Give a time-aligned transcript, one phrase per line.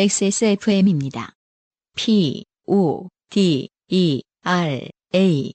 [0.00, 1.32] XSFM입니다.
[1.96, 5.52] P, O, D, E, R, A.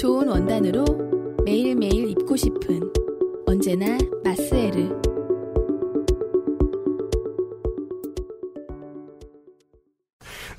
[0.00, 0.86] 좋은 원단으로
[1.44, 2.80] 매일매일 입고 싶은
[3.44, 4.34] 언제나 마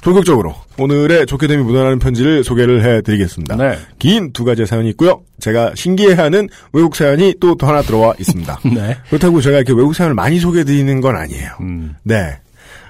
[0.08, 3.58] 본격적으로 오늘의 좋게 됨이 묻어나는 편지를 소개를 해드리겠습니다.
[3.58, 3.78] 네.
[4.00, 5.22] 긴 두 가지의 사연이 있고요.
[5.42, 8.60] 제가 신기해하는 외국 사연이 또 하나 들어와 있습니다.
[8.74, 8.98] 네.
[9.10, 11.50] 그렇다고 제가 이렇게 외국 사연을 많이 소개해드리는 건 아니에요.
[11.60, 11.96] 음.
[12.04, 12.40] 네.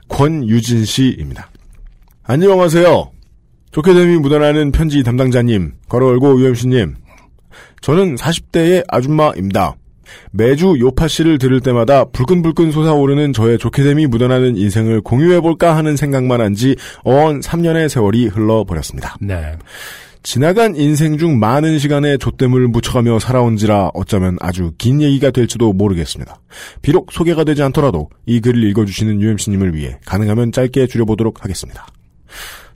[0.09, 1.49] 권유진 씨입니다.
[2.23, 3.11] 안녕하세요.
[3.71, 6.97] 좋게 됨이 묻어나는 편지 담당자님, 걸어올고 UMC님.
[7.81, 9.75] 저는 40대의 아줌마입니다.
[10.31, 16.41] 매주 요파 씨를 들을 때마다 불끈불끈 솟아오르는 저의 좋게 됨이 묻어나는 인생을 공유해볼까 하는 생각만
[16.41, 19.15] 한 지 어언 3년의 세월이 흘러버렸습니다.
[19.21, 19.53] 네.
[20.23, 26.39] 지나간 인생 중 많은 시간에 좆됨을 묻혀가며 살아온지라 어쩌면 아주 긴 얘기가 될지도 모르겠습니다.
[26.81, 31.85] 비록 소개가 되지 않더라도 이 글을 읽어주시는 UMC님을 위해 가능하면 짧게 줄여보도록 하겠습니다.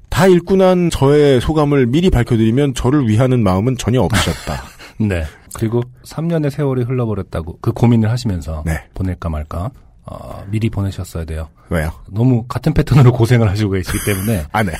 [0.09, 4.63] 다 읽고 난 저의 소감을 미리 밝혀드리면 저를 위하는 마음은 전혀 없으셨다.
[4.99, 5.23] 네.
[5.53, 8.83] 그리고 3년의 세월이 흘러버렸다고 그 고민을 하시면서 네.
[8.93, 9.71] 보낼까 말까
[10.05, 11.49] 어, 미리 보내셨어야 돼요.
[11.69, 11.91] 왜요?
[12.09, 14.73] 너무 같은 패턴으로 고생을 하시고 계시기 때문에 아, 네.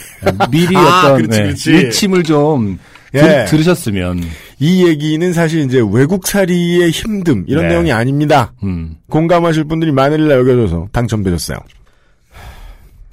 [0.49, 1.71] 미리 아, 어떤 그렇지, 네, 그렇지.
[1.71, 2.79] 일침을 좀
[3.13, 3.21] 예.
[3.21, 4.21] 들, 들으셨으면
[4.59, 7.69] 이 얘기는 사실 이제 외국살이의 힘듦 이런 네.
[7.69, 8.53] 내용이 아닙니다.
[8.63, 11.59] 음, 공감하실 분들이 많으리라 여겨져서 당첨되셨어요.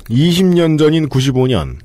[0.09, 1.77] 20년 전인 95년,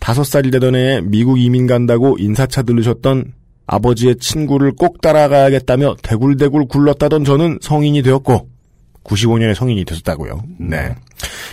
[0.00, 3.32] 5살이 되던 해에 미국 이민 간다고 인사차 들르셨던
[3.66, 8.48] 아버지의 친구를 꼭 따라가야겠다며 대굴대굴 굴렀다던 저는 성인이 되었고,
[9.04, 10.42] 95년에 성인이 되셨다고요.
[10.58, 10.94] 네.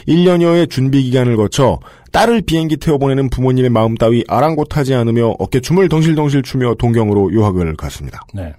[0.08, 1.80] 1년여의 준비 기간을 거쳐
[2.12, 8.22] 딸을 비행기 태워 보내는 부모님의 마음 따위 아랑곳하지 않으며 어깨춤을 덩실덩실 추며 동경으로 유학을 갔습니다.
[8.34, 8.54] 네.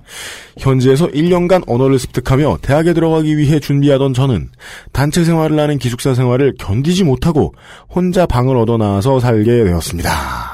[0.58, 4.48] 현지에서 1년간 언어를 습득하며 대학에 들어가기 위해 준비하던 저는
[4.92, 7.54] 단체 생활을 하는 기숙사 생활을 견디지 못하고
[7.90, 10.51] 혼자 방을 얻어 나와서 살게 되었습니다.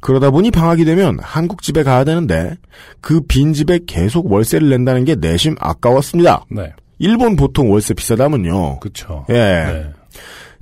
[0.00, 2.54] 그러다 보니 방학이 되면 한국 집에 가야 되는데
[3.00, 6.44] 그 빈 집에 계속 월세를 낸다는 게 내심 아까웠습니다.
[6.50, 6.72] 네.
[6.98, 8.80] 일본 보통 월세 비싸다면요.
[8.80, 9.24] 그쵸.
[9.30, 9.34] 예.
[9.34, 9.90] 네.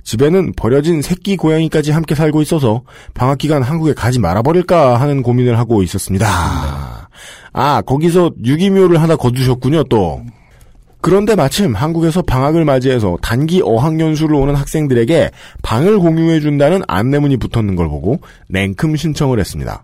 [0.03, 2.83] 집에는 버려진 새끼 고양이까지 함께 살고 있어서
[3.13, 7.09] 방학 기간 한국에 가지 말아버릴까 하는 고민을 하고 있었습니다.
[7.53, 10.21] 아, 거기서 유기묘를 하나 거두셨군요, 또.
[11.01, 15.31] 그런데 마침 한국에서 방학을 맞이해서 단기 어학연수를 오는 학생들에게
[15.61, 18.19] 방을 공유해준다는 안내문이 붙었는 걸 보고
[18.49, 19.83] 냉큼 신청을 했습니다.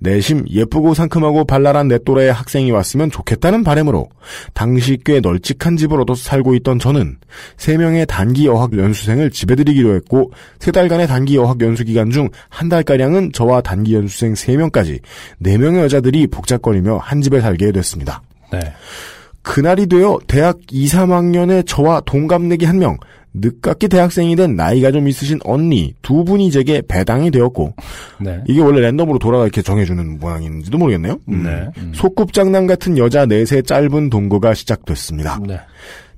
[0.00, 4.08] 내심 예쁘고 상큼하고 발랄한 내 또래의 학생이 왔으면 좋겠다는 바람으로
[4.52, 7.18] 당시 꽤 널찍한 집을 얻어서 살고 있던 저는
[7.56, 12.68] 세명의 단기 어학 연수생을 집에 들이기로 했고 세 달간의 단기 어학 연수 기간 중 한
[12.68, 18.22] 달가량은 저와 단기 연수생 세명까지네명의 여자들이 복잡거리며 한 집에 살게 됐습니다.
[18.52, 18.60] 네.
[19.42, 22.96] 그날이 되어 대학 2, 3학년의 저와 동갑내기 한 명,
[23.32, 27.74] 늦깎이 대학생이 된 나이가 좀 있으신 언니 두 분이 제게 배당이 되었고
[28.20, 28.40] 네.
[28.48, 31.16] 이게 원래 랜덤으로 돌아가 이렇게 정해주는 모양인지도 모르겠네요.
[31.28, 31.42] 음.
[31.44, 31.68] 네.
[31.78, 31.92] 음.
[31.94, 35.38] 소꿉장난 같은 여자 넷의 짧은 동거가 시작됐습니다.
[35.46, 35.60] 네.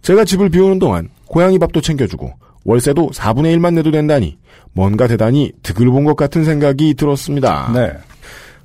[0.01, 2.33] 제가 집을 비우는 동안 고양이 밥도 챙겨주고
[2.65, 4.39] 월세도 4분의 1만 내도 된다니
[4.73, 7.71] 뭔가 대단히 득을 본 것 같은 생각이 들었습니다.
[7.75, 7.93] 네.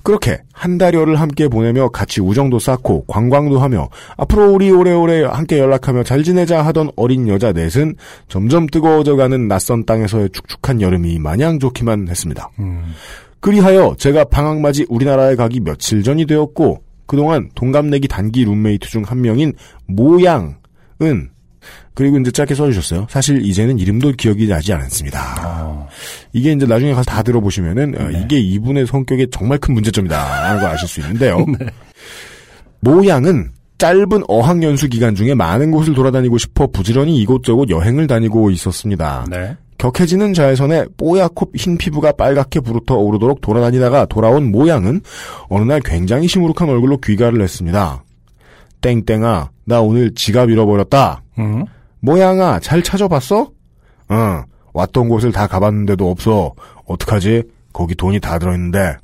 [0.07, 6.03] 그렇게 한 달여를 함께 보내며 같이 우정도 쌓고 관광도 하며 앞으로 우리 오래오래 함께 연락하며
[6.03, 7.93] 잘 지내자 하던 어린 여자 넷은
[8.29, 12.49] 점점 뜨거워져가는 낯선 땅에서의 축축한 여름이 마냥 좋기만 했습니다.
[12.59, 12.93] 음.
[13.41, 19.51] 그리하여 제가 방학맞이 우리나라에 가기 며칠 전이 되었고 그동안 동갑내기 단기 룸메이트 중 한 명인
[19.87, 21.31] 모양은
[21.97, 23.07] 그리고 이제 짧게 써주셨어요.
[23.09, 25.41] 사실 이제는 이름도 기억이 나지 않습니다.
[25.43, 25.87] 어,
[26.31, 28.21] 이게 이제 나중에 가서 다 들어보시면은 어, 네.
[28.21, 31.43] 이게 이분의 성격에 정말 큰 문제점이다라는 걸 아실 수 있는데요.
[32.81, 33.49] 모양은
[33.79, 39.25] 짧은 어학 연수 기간 중에 많은 곳을 돌아다니고 싶어 부지런히 이곳저곳 여행을 다니고 있었습니다.
[39.31, 39.57] 네.
[39.79, 45.01] 격해지는 자외선에 뽀얗고 흰 피부가 빨갛게 부르터 오르도록 돌아다니다가 돌아온 모양은
[45.49, 48.03] 어느 날 굉장히 시무룩한 얼굴로 귀가를 했습니다.
[48.81, 51.23] 땡땡아, 나 오늘 지갑 잃어버렸다.
[51.39, 51.65] 음.
[51.99, 53.51] 모양아, 잘 찾아봤어?
[54.11, 56.53] 응, 왔던 곳을 다 가봤는데도 없어.
[56.85, 57.43] 어떡하지?
[57.73, 58.97] 거기 돈이 다 들어있는데.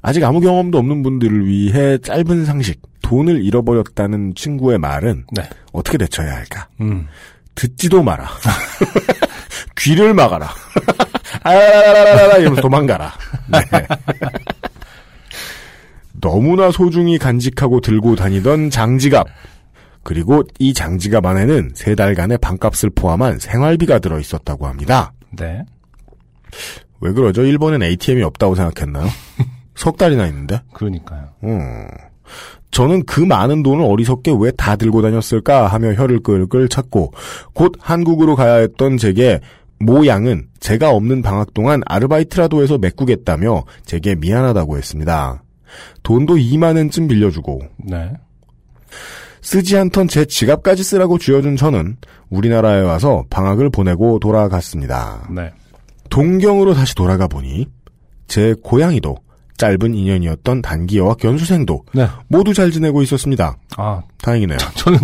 [0.00, 5.42] 아직 아무 경험도 없는 분들을 위해 짧은 상식, 돈을 잃어버렸다는 친구의 말은 네.
[5.72, 6.68] 어떻게 대처해야 할까?
[6.80, 7.06] 음.
[7.54, 8.28] 듣지도 마라.
[9.76, 10.48] 귀를 막아라.
[12.38, 13.12] 이러면서 도망가라.
[13.48, 13.86] 네.
[16.20, 19.26] 너무나 소중히 간직하고 들고 다니던 장지갑.
[20.08, 25.12] 그리고 이 장지갑 안에는 세 달간의 방값을 포함한 생활비가 들어 있었다고 합니다.
[25.38, 25.62] 네.
[27.02, 27.42] 왜 그러죠?
[27.42, 29.06] 일본엔 ATM이 없다고 생각했나요?
[29.76, 30.62] 석 달이나 있는데?
[30.72, 31.28] 그러니까요.
[31.44, 31.86] 음.
[32.70, 37.12] 저는 그 많은 돈을 어리석게 왜 다 들고 다녔을까 하며 혀를 끌끌 찾고
[37.52, 39.40] 곧 한국으로 가야 했던 제게
[39.78, 45.42] 모 양은 제가 없는 방학 동안 아르바이트라도 해서 메꾸겠다며 제게 미안하다고 했습니다.
[46.02, 48.10] 돈도 2만 원쯤 빌려주고 네.
[49.48, 51.96] 쓰지 않던 제 지갑까지 쓰라고 쥐어준 저는
[52.28, 55.26] 우리나라에 와서 방학을 보내고 돌아갔습니다.
[55.34, 55.50] 네.
[56.10, 57.66] 동경으로 다시 돌아가 보니
[58.26, 59.16] 제 고양이도
[59.58, 62.06] 짧은 인연이었던 단기 여학 연수생도 네.
[62.28, 63.56] 모두 잘 지내고 있었습니다.
[63.76, 64.56] 아, 다행이네요.
[64.76, 64.98] 저 는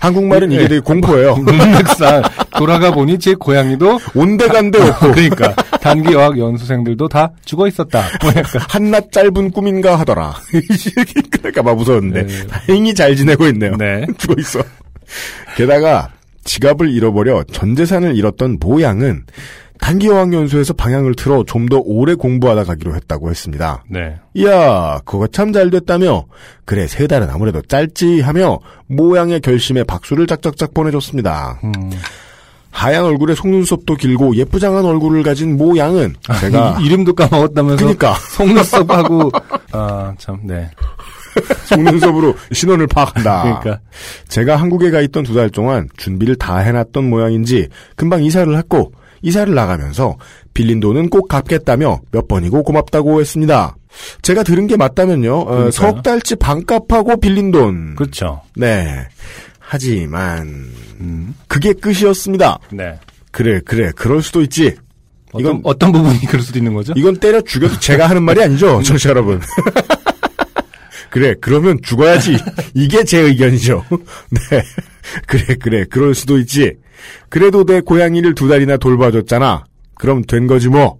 [0.00, 0.68] 한국말은 이게 네.
[0.68, 1.36] 되게 공포예요.
[1.36, 2.22] 문맥상
[2.56, 8.02] 돌아가 보니 제 고양이도 온데간데 없고 그러니까 단기 어학 연수생들도 다 죽어 있었다.
[8.22, 8.32] 뭐
[8.68, 10.34] 한낱 짧은 꿈인가 하더라.
[11.30, 12.46] 그럴까 봐 무서웠는데 네.
[12.46, 13.76] 다행히 잘 지내고 있네요.
[13.76, 14.06] 네.
[14.18, 14.60] 죽어 있어.
[15.56, 16.10] 게다가
[16.44, 19.24] 지갑을 잃어버려 전 재산을 잃었던 모양은
[19.88, 23.84] 단기 어학연수에서 방향을 틀어 좀 더 오래 공부하다 가기로 했다고 했습니다.
[23.90, 24.16] 네.
[24.34, 26.24] 이야, 그거 참 잘 됐다며.
[26.64, 31.60] 그래, 세 달은 아무래도 짧지 하며 모양의 결심에 박수를 짝짝짝 보내줬습니다.
[31.64, 31.90] 음.
[32.70, 39.30] 하얀 얼굴에 속눈썹도 길고 예쁘장한 얼굴을 가진 모양은 제가 이, 이름도 까먹었다면서 그니까 속눈썹하고
[39.72, 40.70] 아, 참 네.
[41.66, 43.42] 속눈썹으로 신원을 파악한다.
[43.42, 43.80] 그러니까
[44.28, 48.92] 제가 한국에 가 있던 두 달 동안 준비를 다 해놨던 모양인지 금방 이사를 했고
[49.22, 50.16] 이사를 나가면서
[50.54, 53.76] 빌린 돈은 꼭 갚겠다며 몇 번이고 고맙다고 했습니다.
[54.22, 55.40] 제가 들은 게 맞다면요.
[55.40, 55.70] 어.
[55.70, 57.94] 석 달치 반값하고 빌린 돈.
[57.96, 58.42] 그렇죠.
[58.56, 59.06] 네.
[59.58, 60.66] 하지만
[61.00, 61.34] 음.
[61.46, 62.58] 그게 끝이었습니다.
[62.72, 62.98] 네.
[63.32, 64.76] 그래 그래 그럴 수도 있지.
[65.32, 66.94] 어떤, 이건- 어떤 부분이 그럴 수도 있는 거죠?
[66.96, 69.40] 이건 때려 죽여도 제가 하는 말이 아니죠, 청취자 여러분.
[71.10, 72.36] 그래, 그러면 죽어야지.
[72.74, 73.84] 이게 제 의견이죠.
[74.50, 74.62] 네.
[75.26, 76.74] 그래, 그래, 그럴 수도 있지.
[77.28, 79.64] 그래도 내 고양이를 두 달이나 돌봐줬잖아.
[79.94, 80.98] 그럼 된 거지 뭐.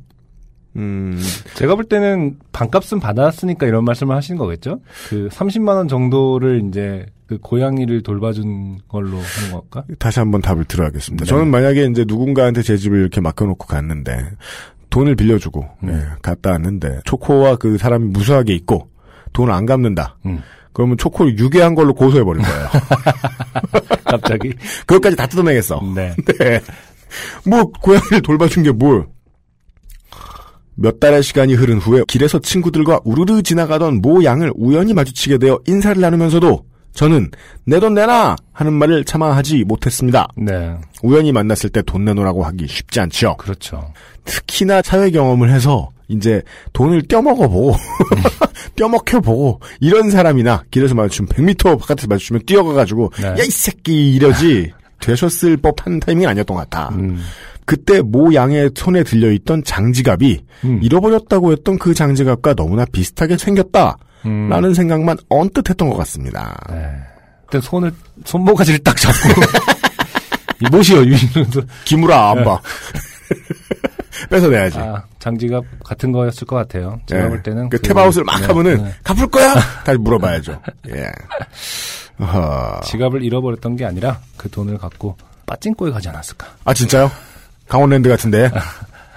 [0.77, 1.21] 음,
[1.55, 4.81] 제가 볼 때는 반값은 받았으니까 이런 말씀을 하시는 거겠죠?
[5.09, 9.85] 그 30만 원 정도를 이제 그 고양이를 돌봐준 걸로 하는 걸까?
[9.99, 11.25] 다시 한번 답을 들어야겠습니다.
[11.25, 11.29] 네.
[11.29, 14.31] 저는 만약에 이제 누군가한테 제 집을 이렇게 맡겨놓고 갔는데,
[14.89, 15.89] 돈을 빌려주고, 음.
[15.91, 18.89] 예, 갔다 왔는데, 초코와 그 사람이 무수하게 있고,
[19.35, 20.17] 돈을 안 갚는다.
[20.25, 20.43] 음.
[20.78, 22.69] 그러면 초코를 유괴한 걸로 고소해버릴 거예요.
[24.06, 24.52] 갑자기.
[24.86, 25.82] 그것까지 다 뜯어내겠어.
[25.92, 26.14] 네.
[26.38, 26.60] 네.
[27.44, 29.04] 뭐 고양이를 돌봐준 게 뭘?
[30.76, 36.00] 몇 달의 시간이 흐른 후에 길에서 친구들과 우르르 지나가던 모 양을 우연히 마주치게 되어 인사를
[36.00, 36.64] 나누면서도
[36.94, 37.32] 저는
[37.64, 40.28] 내 돈 내놔 하는 말을 차마 하지 못했습니다.
[40.36, 40.76] 네.
[41.02, 43.36] 우연히 만났을 때 돈 내놓으라고 하기 쉽지 않죠.
[43.38, 43.92] 그렇죠.
[44.25, 47.76] 특히나 사회 경험을 해서 이제 돈을 떼먹어보고
[48.76, 53.28] 떼먹혀보고 이런 사람이나 길에서 마주치면 100m 바깥에서 마주치면 뛰어가가지고 네.
[53.28, 56.88] 야이 새끼 이러지 되셨을 법한 타이밍이 아니었던 것 같아.
[56.94, 57.22] 음.
[57.64, 60.81] 그때 모 양의 손에 들려있던 장지갑이 음.
[60.82, 63.99] 잃어버렸다고 했던 그 장지갑과 너무나 비슷하게 생겼다.
[64.25, 64.49] 음.
[64.49, 66.58] 라는 생각만 언뜻 했던 것 같습니다.
[66.70, 66.90] 네.
[67.46, 67.93] 그때 손을,
[68.25, 69.40] 손모가지를 딱 잡고.
[70.61, 71.62] 이 못이요, 이러면서.
[71.84, 72.61] 기무라 안 봐.
[74.30, 74.78] 뺏어내야지.
[74.78, 77.00] 아, 장지갑 같은 거였을 것 같아요.
[77.06, 77.28] 제가 예.
[77.28, 77.69] 볼 때는.
[77.69, 78.94] 그 그- 테바웃을 막 네, 하면은 네.
[79.04, 79.54] 갚을 거야?
[79.84, 80.60] 다시 물어봐야죠.
[80.90, 81.06] 예.
[82.20, 82.80] 어허.
[82.84, 85.16] 지갑을 잃어버렸던 게 아니라 그 돈을 갖고
[85.46, 86.46] 빠찡코에 가지 않았을까.
[86.64, 87.10] 아 진짜요?
[87.69, 88.50] 강원랜드 같은데?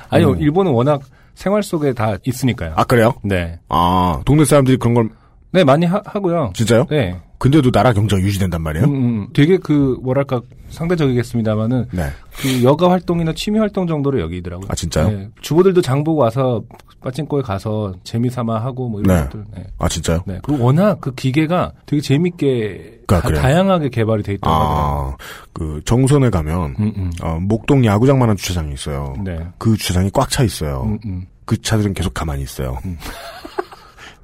[0.09, 0.39] 아니요, 음.
[0.39, 1.01] 일본은 워낙
[1.33, 2.73] 생활 속에 다 있으니까요.
[2.75, 3.13] 아 그래요?
[3.23, 3.59] 네.
[3.69, 5.09] 아 동네 사람들이 그런 걸
[5.51, 6.51] 네, 많이 하, 하고요.
[6.53, 6.85] 진짜요?
[6.89, 7.19] 네.
[7.42, 8.86] 근데도 나라 경제가 유지된단 말이에요?
[8.86, 9.28] 음, 음.
[9.33, 12.04] 되게 그, 뭐랄까, 상대적이겠습니다만은, 네.
[12.38, 14.68] 그 여가 활동이나 취미 활동 정도로 여기더라고요.
[14.69, 15.10] 아 진짜요?
[15.10, 15.30] 네.
[15.42, 16.62] 주부들도 장 보고 와서
[17.02, 19.24] 빠찡코에 가서 재미삼아 하고 뭐 이런 네.
[19.24, 19.45] 것들.
[19.56, 19.64] 네.
[19.80, 20.21] 아 진짜요?
[20.28, 20.40] 네.
[20.44, 23.33] 그리고 워낙 그 기계가 되게 재밌게 아, 다?
[23.33, 25.10] 다양하게 개발이 돼 있다고 하더라고요.
[25.10, 25.18] 아,
[25.52, 27.12] 그 정선에 가면 음, 음.
[27.24, 29.16] 어, 목동 야구장만한 주차장이 있어요.
[29.26, 29.40] 네.
[29.57, 30.83] 그 주차장이 꽉 차 있어요.
[30.86, 31.26] 음, 음.
[31.45, 32.78] 그 차들은 계속 가만히 있어요.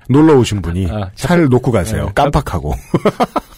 [0.09, 2.05] 놀러 오신 분이 아, 차를 놓고 가세요.
[2.07, 2.73] 네, 깜빡하고.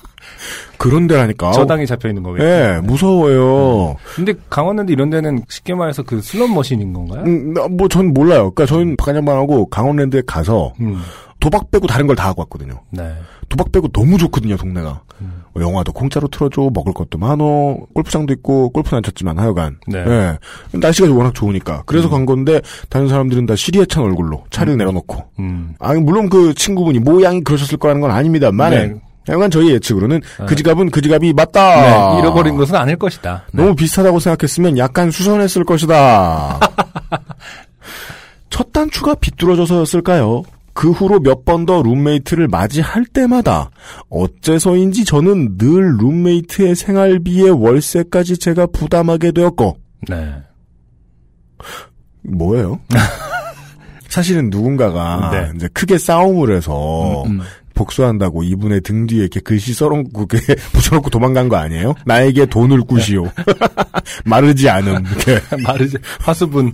[0.78, 1.52] 그런 데라니까.
[1.52, 2.46] 저당이 잡혀 있는 거겠죠.
[2.46, 3.96] 예, 무서워요.
[4.16, 7.24] 근데 강원랜드 이런 데는 쉽게 말해서 그 슬롯 머신인 건가요?
[7.26, 8.52] 음, 뭐, 전 몰라요.
[8.52, 11.02] 그니까 저는 박한양반하고 강원랜드에 가서 음.
[11.40, 12.82] 도박 빼고 다른 걸 다 하고 왔거든요.
[12.92, 13.14] 네.
[13.48, 15.02] 도박 빼고 너무 좋거든요, 동네가.
[15.22, 15.44] 음.
[15.54, 19.78] 뭐 영화도 공짜로 틀어줘, 먹을 것도 많어, 골프장도 있고, 골프는 안 쳤지만 하여간.
[19.88, 20.00] 네.
[20.06, 20.38] 예.
[20.78, 21.84] 날씨가 워낙 좋으니까.
[21.86, 25.18] 그래서 간 건데, 다른 사람들은 다 시리에 찬 얼굴로 차를 내려놓고.
[25.40, 25.74] 음.
[25.80, 28.94] 아니, 물론 그 친구분이 모양이 그러셨을 거라는 건 아닙니다만, 네.
[29.28, 30.46] 하여간 저희 예측으로는 네.
[30.48, 31.82] 그 지갑은 그 지갑이 맞다.
[32.14, 33.44] 네, 잃어버린 것은 아닐 것이다.
[33.54, 33.62] 네.
[33.64, 36.60] 너무 비슷하다고 생각했으면 약간 수선했을 것이다.
[38.50, 40.44] 첫 단추가 비뚤어져서였을까요?
[40.74, 43.70] 그 후로 몇 번 더 룸메이트를 맞이할 때마다
[44.10, 50.34] 어째서인지 저는 늘 룸메이트의 생활비에 월세까지 제가 부담하게 되었고 네.
[52.24, 52.80] 뭐예요?
[54.10, 55.52] 사실은 누군가가 네.
[55.56, 57.42] 이제 크게 싸움을 해서 음, 음.
[57.80, 61.96] 복수한다고 이분의 등 뒤에 이렇게 글씨 써놓고 그게 붙여놓고 도망간 거 아니에요?
[62.06, 63.26] 나에게 돈을 꾸시오.
[64.26, 65.06] 마르지 않음.
[65.06, 65.40] 이렇게.
[65.64, 66.72] 마르지 화수분.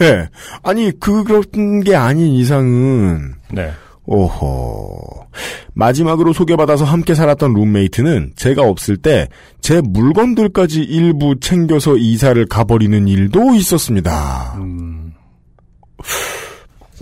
[0.00, 0.28] 네.
[0.62, 3.70] 아니 그런 게 아닌 이상은 네.
[4.04, 5.26] 오호.
[5.74, 9.28] 마지막으로 소개받아서 함께 살았던 룸메이트는 제가 없을 때
[9.60, 14.54] 제 물건들까지 일부 챙겨서 이사를 가버리는 일도 있었습니다.
[14.56, 15.12] 음.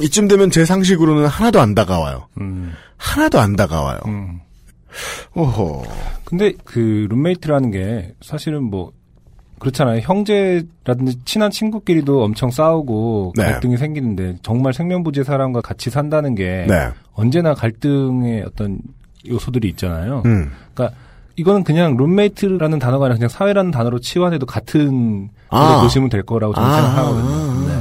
[0.00, 2.28] 이쯤 되면 제 상식으로는 하나도 안 다가와요.
[2.40, 2.72] 음.
[2.96, 4.00] 하나도 안 다가와요.
[4.06, 4.40] 음.
[5.34, 5.84] 오호.
[6.24, 8.92] 근데 그 룸메이트라는 게 사실은 뭐
[9.58, 10.00] 그렇잖아요.
[10.00, 13.44] 형제라든지 친한 친구끼리도 엄청 싸우고 네.
[13.44, 16.90] 갈등이 생기는데 정말 생면부지의 사람과 같이 산다는 게 네.
[17.14, 18.78] 언제나 갈등의 어떤
[19.26, 20.22] 요소들이 있잖아요.
[20.26, 20.50] 음.
[20.74, 20.96] 그러니까
[21.36, 25.82] 이거는 그냥 룸메이트라는 단어가 아니라 그냥 사회라는 단어로 치환해도 같은 아.
[25.82, 26.74] 보시면 될 거라고 저는 아.
[26.74, 27.68] 생각하거든요.
[27.68, 27.74] 네.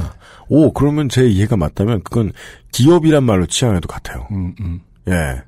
[0.48, 2.32] 오, 그러면 제 이해가 맞다면 그건
[2.72, 4.26] 기업이란 말로 치환해도 같아요.
[4.30, 4.80] 음, 음.
[5.08, 5.42] 예.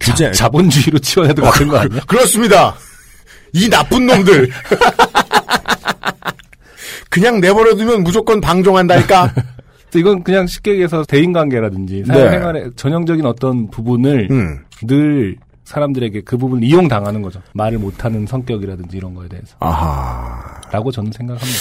[0.00, 2.00] 그 자본주의로 치환해도 같은 거 아니야?
[2.06, 2.74] 그렇습니다.
[3.52, 4.48] 이 나쁜 놈들.
[7.10, 9.34] 그냥 내버려두면 무조건 방종한달까?
[9.94, 12.14] 이건 그냥 쉽게 얘기해서 대인관계라든지 네.
[12.14, 14.60] 사회생활의 전형적인 어떤 부분을 음.
[14.86, 17.42] 늘 사람들에게 그 부분을 이용당하는 거죠.
[17.54, 19.56] 말을 못하는 성격이라든지 이런 거에 대해서.
[19.60, 20.60] 아하.
[20.70, 21.58] 라고 저는 생각합니다.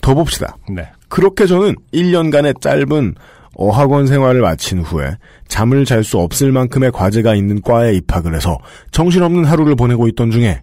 [0.00, 0.56] 더 봅시다.
[0.68, 0.88] 네.
[1.08, 3.14] 그렇게 저는 1년간의 짧은
[3.56, 5.16] 어학원 생활을 마친 후에
[5.48, 8.58] 잠을 잘 수 없을 만큼의 과제가 있는 과에 입학을 해서
[8.90, 10.62] 정신없는 하루를 보내고 있던 중에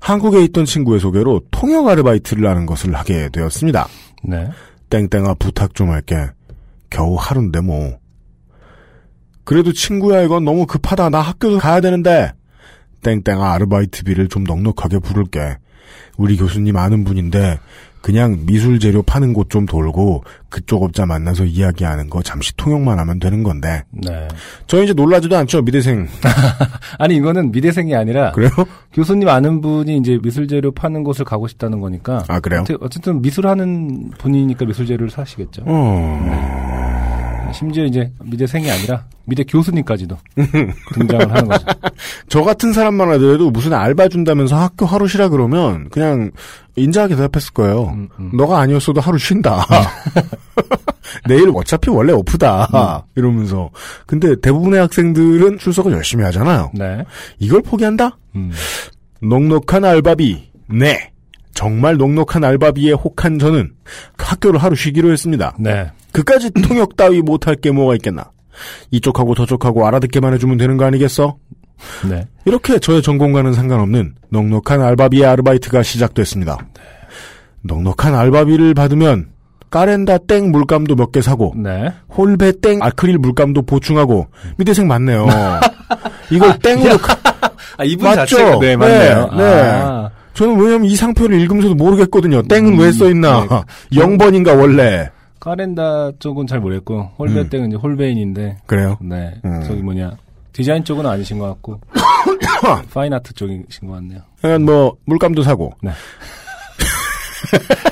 [0.00, 3.86] 한국에 있던 친구의 소개로 통역 아르바이트를 하는 것을 하게 되었습니다.
[4.24, 4.48] 네.
[4.90, 6.16] 땡땡아 부탁 좀 할게.
[6.90, 7.98] 겨우 하루인데 뭐.
[9.44, 11.10] 그래도 친구야 이건 너무 급하다.
[11.10, 12.32] 나 학교도 가야 되는데.
[13.02, 15.56] 땡땡아 아르바이트비를 좀 넉넉하게 부를게.
[16.16, 17.58] 우리 교수님 아는 분인데
[18.00, 23.18] 그냥 미술 재료 파는 곳 좀 돌고 그쪽 업자 만나서 이야기하는 거 잠시 통역만 하면
[23.18, 23.82] 되는 건데.
[23.90, 24.28] 네.
[24.66, 26.06] 저 이제 놀라지도 않죠 미대생.
[26.98, 28.50] 아니, 이거는 미대생이 아니라 그래요?
[28.92, 32.24] 교수님 아는 분이 이제 미술 재료 파는 곳을 가고 싶다는 거니까.
[32.28, 32.64] 아 그래요?
[32.80, 35.62] 어쨌든 미술하는 분이니까 미술 재료를 사시겠죠.
[35.66, 36.87] 어...
[37.52, 40.16] 심지어 이제 미대생이 아니라 미대 교수님까지도
[40.94, 41.66] 등장을 하는 거죠.
[42.28, 46.30] 저 같은 사람만 하더라도 무슨 알바 준다면서 학교 하루 쉬라 그러면 그냥
[46.76, 47.88] 인자하게 대답했을 거예요.
[47.88, 48.30] 음, 음.
[48.34, 49.66] 너가 아니었어도 하루 쉰다.
[51.26, 53.04] 내일 어차피 원래 오프다.
[53.16, 53.70] 이러면서.
[54.06, 56.70] 근데 대부분의 학생들은 출석을 열심히 하잖아요.
[56.74, 57.04] 네.
[57.38, 58.16] 이걸 포기한다?
[58.36, 58.50] 음.
[59.22, 60.50] 넉넉한 알바비.
[60.70, 61.12] 네.
[61.58, 63.72] 정말 넉넉한 알바비에 혹한 저는
[64.16, 65.56] 학교를 하루 쉬기로 했습니다.
[65.58, 65.90] 네.
[66.12, 68.30] 그까지 통역 따위 못할 게 뭐가 있겠나.
[68.92, 71.36] 이쪽하고 저쪽하고 알아듣게만 해주면 되는 거 아니겠어?
[72.08, 72.24] 네.
[72.44, 76.58] 이렇게 저의 전공과는 상관없는 넉넉한 알바비의 아르바이트가 시작됐습니다.
[77.62, 79.30] 넉넉한 알바비를 받으면
[79.70, 81.92] 까렌다 땡 물감도 몇 개 사고 네.
[82.16, 85.26] 홀베 땡 아크릴 물감도 보충하고 미대생 맞네요.
[86.30, 87.18] 이걸 땡으로 가-
[87.78, 88.36] 아, 이분 맞죠?
[88.36, 89.30] 자체가 네, 맞네요.
[89.36, 90.08] 네, 네.
[90.38, 92.42] 아, 저는 왜냐면 이 상표를 읽으면서도 모르겠거든요.
[92.42, 93.46] 땡은 음, 왜 써있나?
[93.50, 93.60] 네.
[93.98, 95.10] 0번인가 원래.
[95.40, 97.48] 카렌다 쪽은 잘 모르겠고 홀베 음.
[97.48, 98.96] 땡은 이제 홀베인인데 그래요?
[99.00, 99.34] 네.
[99.44, 99.62] 음.
[99.66, 100.12] 저기 뭐냐.
[100.52, 101.80] 디자인 쪽은 아니신 것 같고
[102.92, 104.20] fine art 쪽이신 것 같네요.
[104.40, 105.72] 그냥 뭐 물감도 사고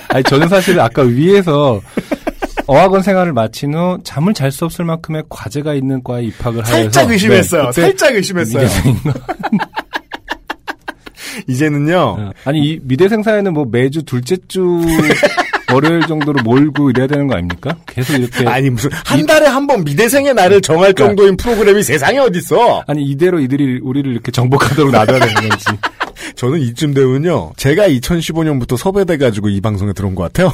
[0.09, 1.81] 아니 저는 사실 아까 위에서
[2.67, 7.11] 어학원 생활을 마친 후 잠을 잘 수 없을 만큼의 과제가 있는 과에 입학을 하여서 살짝
[7.11, 7.71] 의심했어요.
[7.71, 8.67] 네, 살짝 의심했어요.
[11.37, 11.43] 미대생인가?
[11.49, 11.97] 이제는요.
[11.97, 12.31] 어.
[12.45, 14.81] 아니 이 미대생 사회는 뭐 매주 둘째 주
[15.73, 17.77] 월요일 정도로 몰고 이래야 되는 거 아닙니까?
[17.87, 21.07] 계속 이렇게 아니 무슨 한 달에 한 번 미대생의 날을 정할 그러니까.
[21.07, 22.85] 정도인 프로그램이 세상에 어딨어?
[22.87, 25.65] 아니 이대로 이들이 우리를 이렇게 정복하도록 놔둬야 되는 건지.
[26.37, 27.53] 저는 이쯤 되면요.
[27.57, 30.53] 제가 2015년부터 섭외돼가지고 이 방송에 들어온 것 같아요.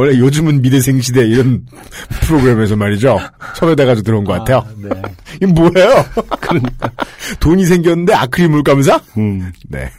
[0.00, 1.66] 원래 요즘은 미대생 시대 이런
[2.24, 3.18] 프로그램에서 말이죠.
[3.54, 4.64] 섭외돼 가지고 들어온 것 같아요.
[4.78, 4.88] 네.
[5.36, 6.02] 이게 뭐예요?
[6.40, 6.90] 그러니까.
[7.38, 8.98] 돈이 생겼는데 아크릴 물감사?
[9.18, 9.52] 음.
[9.68, 9.90] 네.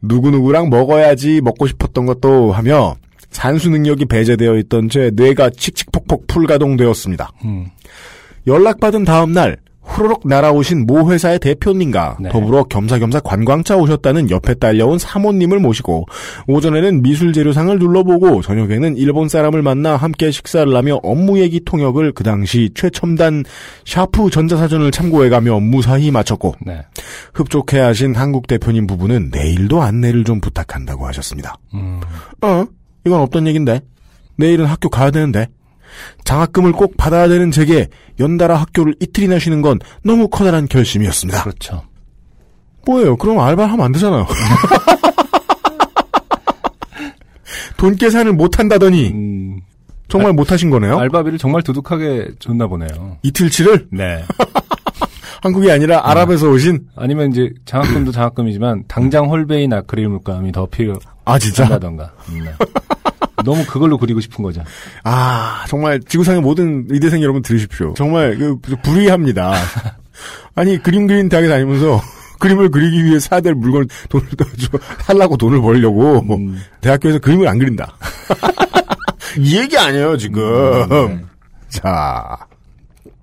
[0.00, 2.96] 누구누구랑 먹어야지 먹고 싶었던 것도 하며
[3.30, 7.30] 산수 능력이 배제되어 있던 제 뇌가 칙칙폭폭 풀가동되었습니다.
[7.44, 7.66] 음.
[8.48, 12.28] 연락받은 다음 날 후루룩 날아오신 모 회사의 대표님과 네.
[12.30, 16.06] 더불어 겸사겸사 관광차 오셨다는 옆에 딸려온 사모님을 모시고
[16.46, 22.22] 오전에는 미술 재료상을 둘러보고 저녁에는 일본 사람을 만나 함께 식사를 하며 업무 얘기 통역을 그
[22.22, 23.44] 당시 최첨단
[23.84, 26.82] 샤프 전자사전을 참고해가며 무사히 마쳤고 네.
[27.34, 31.56] 흡족해하신 한국 대표님 부부는 내일도 안내를 좀 부탁한다고 하셨습니다.
[31.74, 32.00] 음.
[32.40, 32.64] 어?
[33.04, 33.80] 이건 없던 얘긴데.
[34.36, 35.48] 내일은 학교 가야 되는데.
[36.24, 37.88] 장학금을 꼭 받아야 되는 제게
[38.20, 41.42] 연달아 학교를 이틀이나 쉬는 건 너무 커다란 결심이었습니다.
[41.42, 41.82] 그렇죠.
[42.86, 43.16] 뭐예요?
[43.16, 44.26] 그럼 알바를 하면 안 되잖아요.
[47.76, 49.60] 돈 계산을 못 한다더니 음.
[50.08, 50.98] 정말 못하신 거네요.
[50.98, 53.16] 알바비를 정말 두둑하게 줬나 보네요.
[53.22, 54.22] 이틀치를 네.
[55.42, 62.12] 한국이 아니라 아랍에서 오신 아니면 이제 장학금도 장학금이지만 당장 홀베인 아크릴 물감이 더아 진짜 필요하다던가.
[62.30, 62.52] 네.
[63.42, 64.62] 너무 그걸로 그리고 싶은 거죠.
[65.04, 67.94] 아 정말 지구상의 모든 의대생 여러분 들으십시오.
[67.94, 69.54] 정말 그 불의합니다.
[70.54, 72.00] 아니 그림 그린 대학에 다니면서
[72.38, 74.26] 그림을 그리기 위해 사야 될 물건 돈을
[74.58, 76.60] 줘 살라고 돈을 벌려고 음.
[76.80, 77.94] 대학교에서 그림을 안 그린다.
[79.38, 80.88] 이 얘기 아니에요 지금.
[80.88, 81.20] 네.
[81.68, 82.36] 자,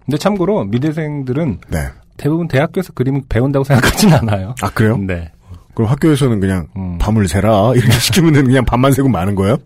[0.06, 1.80] 근데 참고로 미대생들은 네.
[2.18, 4.56] 대부분 대학교에서 그림을 배운다고 생각하진 않아요.
[4.62, 4.98] 아 그래요?
[4.98, 5.32] 네.
[5.74, 6.98] 그럼 학교에서는 그냥 음.
[6.98, 9.58] 밤을 새라 이렇게 시키면은 그냥 밤만 새고 마는 거예요?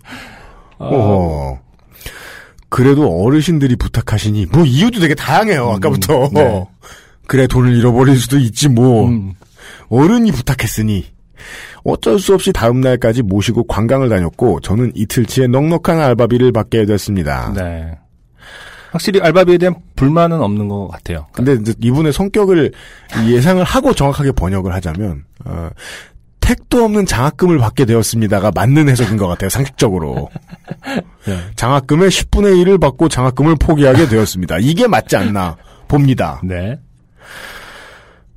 [0.80, 1.60] 어.
[2.70, 6.65] 그래도 어르신들이 부탁하시니 뭐 이유도 되게 다양해요 아까부터 네.
[7.27, 9.34] 그래 돈을 잃어버릴 수도 있지 뭐 음,
[9.89, 11.06] 어른이 부탁했으니
[11.84, 17.53] 어쩔 수 없이 다음 날까지 모시고 관광을 다녔고 저는 이틀치의 넉넉한 알바비를 받게 됐습니다.
[17.53, 17.98] 네.
[18.92, 21.25] 확실히 알바비에 대한 불만은 없는 것 같아요.
[21.34, 22.72] 근데 이분의 성격을
[23.27, 25.70] 예상을 하고 정확하게 번역을 하자면 어,
[26.43, 30.29] 택도 없는 장학금을 받게 되었습니다가 맞는 해석인 것 같아요 상식적으로
[31.25, 31.38] 네.
[31.55, 34.57] 장학금의 10분의 1을 받고 장학금을 포기하게 되었습니다.
[34.59, 35.55] 이게 맞지 않나
[35.88, 36.41] 봅니다.
[36.43, 36.77] 네.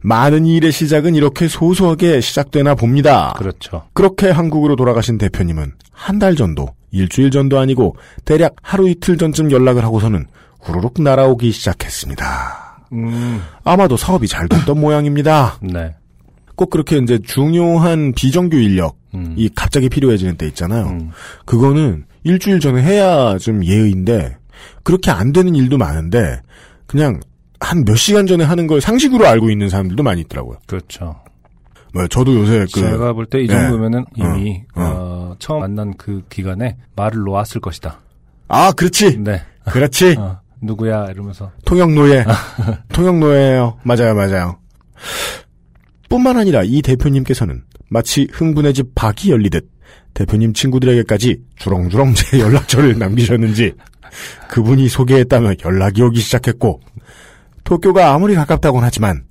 [0.03, 3.35] 많은 일의 시작은 이렇게 소소하게 시작되나 봅니다.
[3.37, 3.83] 그렇죠.
[3.93, 9.83] 그렇게 한국으로 돌아가신 대표님은 한 달 전도, 일주일 전도 아니고 대략 하루 이틀 전쯤 연락을
[9.83, 10.27] 하고서는
[10.61, 12.85] 후루룩 날아오기 시작했습니다.
[12.93, 15.59] 음, 아마도 사업이 잘 됐던 모양입니다.
[15.61, 15.95] 네.
[16.57, 19.35] 꼭 그렇게 이제 중요한 비정규 인력, 음.
[19.37, 20.87] 이 갑자기 필요해지는 때 있잖아요.
[20.87, 21.11] 음.
[21.45, 24.37] 그거는 일주일 전에 해야 좀 예의인데
[24.83, 26.41] 그렇게 안 되는 일도 많은데
[26.87, 27.21] 그냥
[27.61, 30.59] 한 몇 시간 전에 하는 걸 상식으로 알고 있는 사람들도 많이 있더라고요.
[30.67, 31.17] 그렇죠.
[31.95, 33.55] 뭐 저도 요새 그 제가 볼 때이 네.
[33.55, 38.01] 정도면은 이미 어, 어, 처음 만난 그 기간에 말을 놓았을 것이다.
[38.49, 39.43] 아 그렇지 네.
[39.71, 42.25] 그렇지 어, 누구야 이러면서 통역노예
[42.93, 44.59] 통역노예예요 맞아요 맞아요.
[46.17, 49.69] 뿐만 아니라 이 대표님께서는 마치 흥분의 집 박이 열리듯
[50.15, 53.75] 대표님 친구들에게까지 주렁주렁 제 연락처를 남기셨는지
[54.49, 56.81] 그분이 소개했다며 연락이 오기 시작했고
[57.65, 59.25] 도쿄가 아무리 가깝다곤 하지만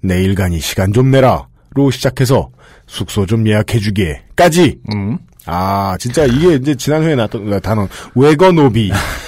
[0.00, 2.50] 내일 가니 시간 좀 내라로 시작해서
[2.86, 5.18] 숙소 좀 예약해주기에까지 음.
[5.44, 8.92] 아 진짜 이게 이제 지난주에 나왔던 단어 외거노비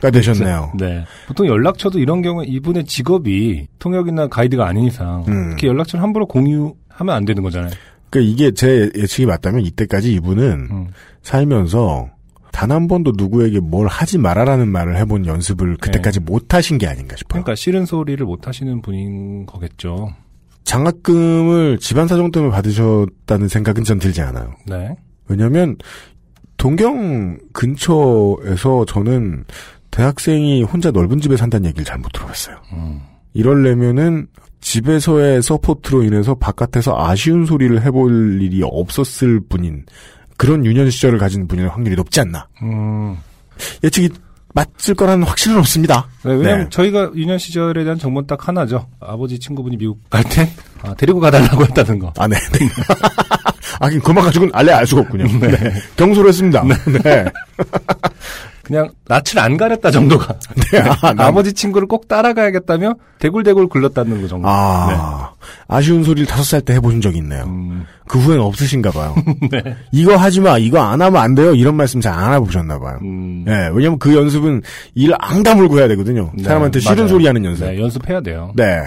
[0.00, 0.72] 가 되셨네요.
[0.78, 1.04] 네.
[1.28, 5.48] 보통 연락처도 이런 경우에 이분의 직업이 통역이나 가이드가 아닌 이상 음.
[5.48, 7.70] 이렇게 연락처를 함부로 공유하면 안 되는 거잖아요.
[8.10, 10.86] 그 이게 제 예측이 맞다면 이때까지 이분은 음.
[11.22, 12.08] 살면서
[12.52, 17.16] 단 한 번도 누구에게 뭘 하지 말아라는 말을 해본 연습을 그때까지 못 하신 게 아닌가
[17.16, 17.42] 싶어요.
[17.42, 20.14] 그러니까 싫은 소리를 못 하시는 분인 거겠죠.
[20.64, 24.54] 장학금을 집안 사정 때문에 받으셨다는 생각은 전 들지 않아요.
[24.66, 24.94] 네.
[25.28, 25.76] 왜냐하면
[26.58, 29.44] 동경 근처에서 저는
[29.90, 32.56] 대학생이 혼자 넓은 집에 산다는 얘기를 잘못 들어봤어요.
[32.72, 33.00] 음.
[33.34, 34.28] 이럴려면은
[34.60, 39.84] 집에서의 support로 인해서 바깥에서 아쉬운 소리를 해볼 일이 없었을 분인
[40.36, 42.46] 그런 유년 시절을 가진 분일 확률이 높지 않나.
[42.62, 43.16] 음.
[43.84, 44.10] 예측이
[44.52, 46.08] 맞을 거라는 확신은 없습니다.
[46.24, 46.66] 네, 왜냐면 네.
[46.70, 48.86] 저희가 유년 시절에 대한 정보는 딱 하나죠.
[48.98, 50.48] 아버지 친구분이 미국 갈 땐,
[50.82, 52.12] 아, 데리고 가달라고 했다는 거.
[52.18, 52.36] 아, 네.
[52.36, 52.68] 네.
[53.80, 55.24] 하긴 그만 가지고는 알래 알 수가 없군요.
[55.38, 55.72] 네.
[55.96, 56.64] 경솔 했습니다.
[56.64, 57.24] 네.
[58.70, 60.36] 그냥 낯을 안 가렸다 정도가.
[60.72, 60.78] 네.
[60.78, 64.48] 아, 난- 아버지 친구를 꼭 따라가야겠다며 대굴대굴 굴렀다는 거 정도.
[64.48, 65.32] 아,
[65.66, 67.42] 아쉬운 소리를 다섯 살 때 해보신 적이 있네요.
[67.46, 69.16] 음, 그 후엔 없으신가 봐요.
[69.90, 71.52] 이거 하지 마, 이거 안 하면 안 돼요.
[71.54, 72.98] 이런 말씀 잘 안 해보셨나 봐요.
[73.02, 73.42] 음.
[73.44, 74.62] 네, 왜냐면 그 연습은
[74.94, 76.30] 일을 안 다물고 해야 되거든요.
[76.36, 77.08] 네, 사람한테 싫은 맞아요.
[77.08, 77.64] 소리 하는 연습.
[77.66, 78.52] 네, 연습해야 돼요.
[78.54, 78.82] 네.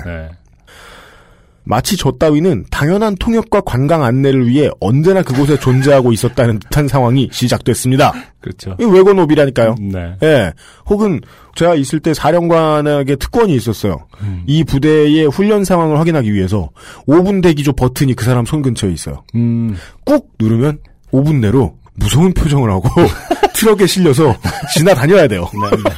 [1.66, 1.70] 네.
[1.70, 8.14] 마치 저 따위는 당연한 통역과 관광 안내를 위해 언제나 그곳에 존재하고 있었다는 듯한 상황이 시작됐습니다.
[8.42, 8.76] 그렇죠.
[8.80, 9.76] 이 외건업이라니까요.
[9.80, 10.16] 네.
[10.24, 10.54] 예.
[10.86, 11.22] 혹은
[11.56, 14.06] 제가 있을 때 사령관에게 특권이 있었어요.
[14.22, 14.44] 음.
[14.46, 16.70] 이 부대의 훈련 상황을 확인하기 위해서
[17.08, 19.24] 5분 대기조 버튼이 그 사람 손 근처에 있어요.
[19.36, 20.80] 음, 꾹 누르면
[21.12, 22.90] 5분 내로 무서운 표정을 하고
[23.54, 24.36] 트럭에 실려서
[24.74, 25.48] 지나다녀야 돼요.
[25.54, 25.96] 네, 네.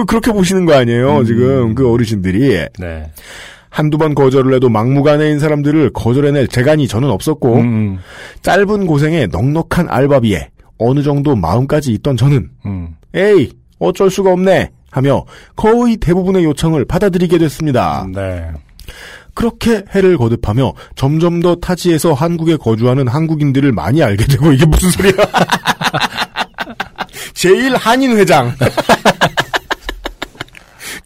[0.00, 1.24] 그걸 그렇게 보시는 거 아니에요, 음.
[1.24, 2.66] 지금 그 어르신들이.
[2.78, 3.10] 네.
[3.68, 7.98] 한두 번 거절을 해도 막무가내인 사람들을 거절해낼 재간이 저는 없었고 음,
[8.42, 12.96] 짧은 고생에 넉넉한 알바비에 어느 정도 마음까지 있던 저는 음.
[13.14, 18.06] 에이 어쩔 수가 없네 하며 거의 대부분의 요청을 받아들이게 됐습니다.
[18.12, 18.50] 네.
[19.34, 25.12] 그렇게 해를 거듭하며 점점 더 타지에서 한국에 거주하는 한국인들을 많이 알게 되고 이게 무슨 소리야?
[27.34, 28.52] 제일 한인 회장.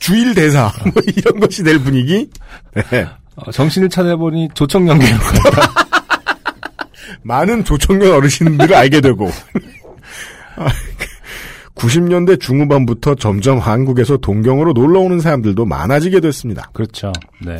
[0.04, 2.28] 주일 대사 뭐 이런 것이 될 분위기.
[2.74, 3.06] 네.
[3.36, 5.72] 어, 정신을 차려보니 조청연계로 갔다.
[7.24, 9.30] 많은 조청년 어르신들을 알게 되고
[10.56, 10.66] 아,
[10.98, 11.06] 그
[11.74, 16.68] 90년대 중후반부터 점점 한국에서 동경으로 놀러 오는 사람들도 많아지게 됐습니다.
[16.74, 17.10] 그렇죠.
[17.40, 17.56] 네.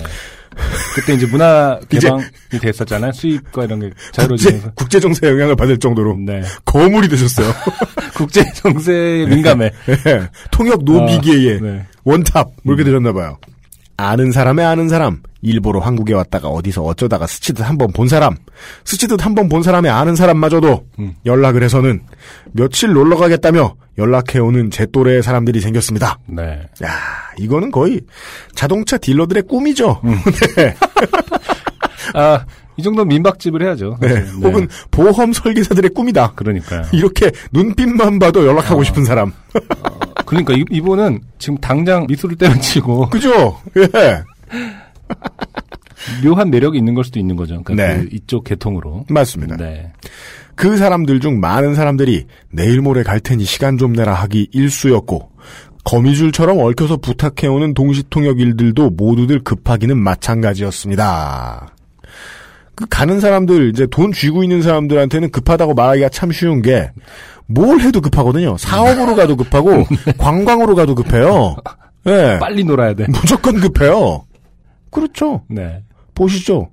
[0.94, 2.22] 그때 이제 문화 개방이
[2.60, 3.12] 됐었잖아요.
[3.12, 4.72] 수입과 이런 게 자유로워지면서.
[4.74, 6.42] 국제 정세에 영향을 받을 정도로 네.
[6.64, 7.52] 거물이 되셨어요.
[8.14, 9.70] 국제 정세에 민감해.
[10.06, 10.28] 예.
[10.50, 11.86] 통역 노비계의 아, 네.
[12.04, 13.38] 원탑 뭐 이렇게 되셨나 봐요.
[13.96, 18.34] 아는 사람의 아는 사람, 일부러 한국에 왔다가 어디서 어쩌다가 스치듯 한 번 본 사람,
[18.84, 21.14] 스치듯 한 번 본 사람의 아는 사람마저도 음.
[21.26, 22.00] 연락을 해서는
[22.52, 26.18] 며칠 놀러 가겠다며 연락해오는 제 또래의 사람들이 생겼습니다.
[26.26, 26.62] 네.
[26.82, 26.88] 야,
[27.38, 28.00] 이거는 거의
[28.54, 30.00] 자동차 딜러들의 꿈이죠.
[30.04, 30.16] 음.
[30.56, 30.74] 네.
[32.14, 32.44] 아,
[32.76, 33.98] 이 정도 민박집을 해야죠.
[34.00, 34.08] 네.
[34.14, 34.30] 네.
[34.42, 36.32] 혹은 보험 설계사들의 꿈이다.
[36.34, 36.82] 그러니까요.
[36.92, 38.84] 이렇게 눈빛만 봐도 연락하고 어.
[38.84, 39.32] 싶은 사람.
[40.26, 43.60] 그러니까 이, 이분은 지금 당장 미소를 때려치고 그죠?
[43.76, 44.22] 예.
[46.24, 47.62] 묘한 매력이 있는 걸 수도 있는 거죠.
[47.62, 48.00] 그러니까 네.
[48.02, 49.06] 그 이쪽 계통으로.
[49.08, 49.56] 맞습니다.
[49.56, 49.92] 네.
[50.54, 55.30] 그 사람들 중 많은 사람들이 내일 모레 갈 테니 시간 좀 내라 하기 일쑤였고
[55.84, 61.74] 거미줄처럼 얽혀서 부탁해오는 동시통역 일들도 모두들 급하기는 마찬가지였습니다.
[62.76, 66.90] 그 가는 사람들 이제 돈 쥐고 있는 사람들한테는 급하다고 말하기가 참 쉬운 게
[67.46, 68.56] 뭘 해도 급하거든요.
[68.58, 69.84] 사업으로 가도 급하고
[70.18, 71.56] 관광으로 가도 급해요.
[72.06, 72.38] 예.
[72.40, 73.06] 빨리 놀아야 돼.
[73.08, 74.24] 무조건 급해요.
[74.94, 75.42] 그렇죠.
[75.48, 75.82] 네.
[76.14, 76.70] 보시죠.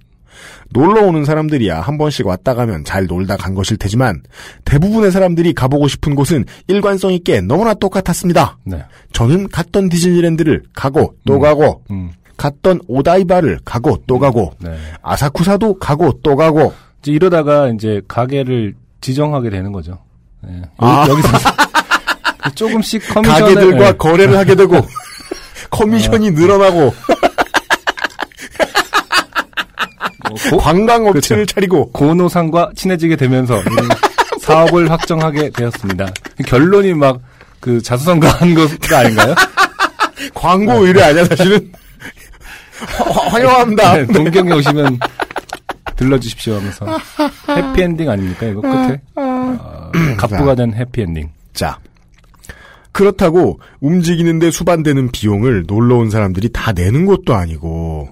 [0.70, 4.22] 놀러 오는 사람들이야 한 번씩 왔다 가면 잘 놀다 간 것일 테지만
[4.64, 8.58] 대부분의 사람들이 가보고 싶은 곳은 일관성 있게 너무나 똑같았습니다.
[8.64, 8.84] 네.
[9.12, 11.40] 저는 갔던 디즈니랜드를 가고 또 음.
[11.42, 12.12] 가고 음.
[12.38, 14.78] 갔던 오다이바를 가고 또 가고 네.
[15.02, 20.00] 아사쿠사도 가고 또 가고 이제 이러다가 이제 가게를 지정하게 되는 거죠.
[20.42, 20.54] 네.
[20.56, 21.08] 여기, 아.
[21.10, 21.28] 여기서
[22.44, 23.98] 그 조금씩 커미션을 가게들과 네.
[23.98, 24.76] 거래를 하게 되고
[25.70, 26.94] 커미션이 늘어나고 뭐
[30.50, 33.64] 고, 관광 업체를 차리고 고노상과 친해지게 되면서 이
[34.42, 36.12] 사업을 확정하게 되었습니다.
[36.48, 37.20] 결론이 막
[37.60, 39.36] 그 자수성가한 거 아닌가요?
[40.34, 41.72] 광고 의뢰 아니야 사실은
[42.98, 43.94] 화- 화- 환영합니다.
[43.98, 44.98] 네, 동경에 오시면
[45.96, 46.88] 들러주십시오 하면서
[47.50, 51.30] 해피엔딩 아닙니까 이거 끝에 어, 갑부가 된 해피엔딩.
[51.54, 51.78] 자.
[52.92, 58.10] 그렇다고 움직이는데 수반되는 비용을 놀러 온 사람들이 다 내는 것도 아니고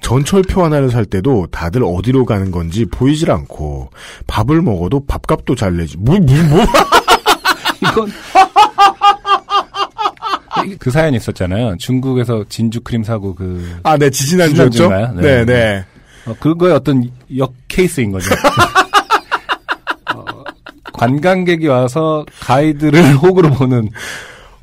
[0.00, 3.90] 전철표 하나를 살 때도 다들 어디로 가는 건지 보이질 않고
[4.26, 6.64] 밥을 먹어도 밥값도 잘 내지 뭐, 뭐, 뭐.
[7.82, 8.10] 이건
[10.78, 11.76] 그 사연이 있었잖아요.
[11.78, 14.70] 중국에서 진주 크림 사고 그 아, 네, 지지난주였죠?
[14.70, 15.20] 지난주인가요?
[15.20, 15.44] 네, 네.
[15.44, 15.84] 네.
[16.26, 18.30] 어, 그거의 어떤 역 케이스인 거죠.
[20.98, 23.90] 어, 관광객이 와서 가이드를 호구로 보는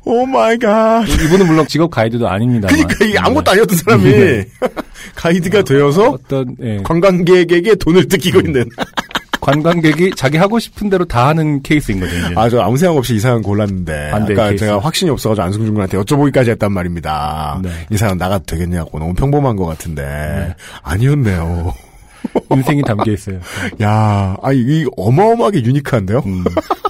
[0.04, 1.02] oh my god.
[1.08, 2.76] 이분은 물론 직업 가이드도 아닙니다만.
[2.76, 3.50] 그러니까 이게 아무것도 네.
[3.52, 4.44] 아니었던 사람이
[5.16, 8.68] 가이드가 되어서 어떤 예, 관광객에게 돈을 뜯기고 있는.
[9.40, 12.16] 관광객이 자기 하고 싶은 대로 다 하는 케이스인 거죠.
[12.16, 12.34] 이제.
[12.34, 14.10] 아, 저 아무 생각 없이 이 사연 골랐는데.
[14.12, 14.64] 아까 케이스.
[14.64, 17.60] 제가 확신이 없어가지고 안승준 군한테 여쭤보기까지 했단 말입니다.
[17.62, 17.70] 네.
[17.90, 18.98] 이 사연 나가도 되겠냐고.
[18.98, 20.54] 너무 평범한 것 같은데.
[20.82, 21.74] 아니었네요.
[22.50, 23.40] 인생이 담겨 있어요.
[23.82, 26.22] 야, 아, 이 어마어마하게 유니크한데요?
[26.26, 26.44] 음,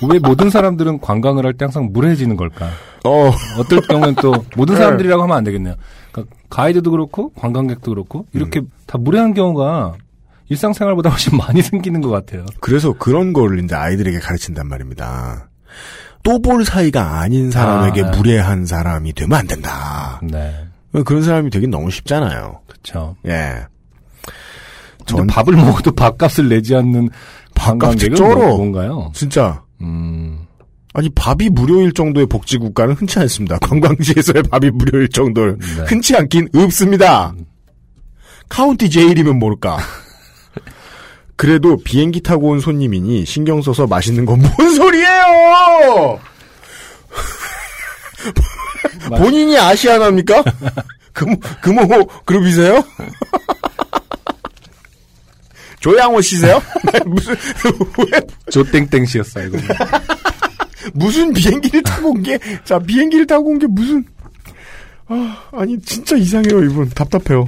[0.09, 2.69] 왜 모든 사람들은 관광을 할 때 항상 무례해지는 걸까?
[3.05, 4.81] 어, 어떨 경우는 또 모든 네.
[4.83, 5.75] 사람들이라고 하면 안 되겠네요.
[6.13, 8.71] 그러니까 가이드도 그렇고 관광객도 그렇고 이렇게 음.
[8.87, 9.95] 다 무례한 경우가
[10.49, 12.45] 일상생활보다 훨씬 많이 생기는 것 같아요.
[12.61, 15.49] 그래서 그런 거를 이제 아이들에게 가르친단 말입니다.
[16.23, 18.17] 또 볼 사이가 아닌 사람에게 아, 네.
[18.17, 20.21] 무례한 사람이 되면 안 된다.
[20.25, 20.53] 네,
[21.05, 22.61] 그런 사람이 되긴 너무 쉽잖아요.
[22.67, 23.17] 그렇죠.
[23.27, 23.65] 예.
[25.07, 27.09] 근데 전 밥을 먹어도 밥값을 내지 않는
[28.17, 28.37] 쩔어.
[28.37, 29.11] 뭐- 뭔가요?
[29.15, 30.39] 진짜 음,
[30.95, 33.59] 아니 밥이 무료일 정도의 복지 국가는 흔치 않습니다.
[33.63, 35.83] 관광지에서의 밥이 무료일 정도를 네.
[35.87, 37.33] 흔치 않긴 없습니다.
[38.49, 39.79] 카운티 제일이면 모를까.
[41.37, 46.19] 그래도 비행기 타고 온 손님이니 신경 써서 맛있는 건 뭔 소리예요?
[49.11, 50.43] 맞- 본인이 아시아나입니까?
[51.13, 52.83] 금호, 금호 그룹이세요?
[55.87, 56.61] 조양호 씨세요?
[56.93, 57.35] 네, 무슨
[57.99, 58.21] 왜
[58.51, 59.47] 조땡땡 씨였어요.
[59.47, 59.59] 이거.
[60.95, 64.05] 무슨 비행기를 타고 온 게, 자, 비행기를 타고 온 게 무슨,
[65.07, 66.89] 아, 아니, 진짜 이상해요, 이분.
[66.91, 67.47] 답답해요.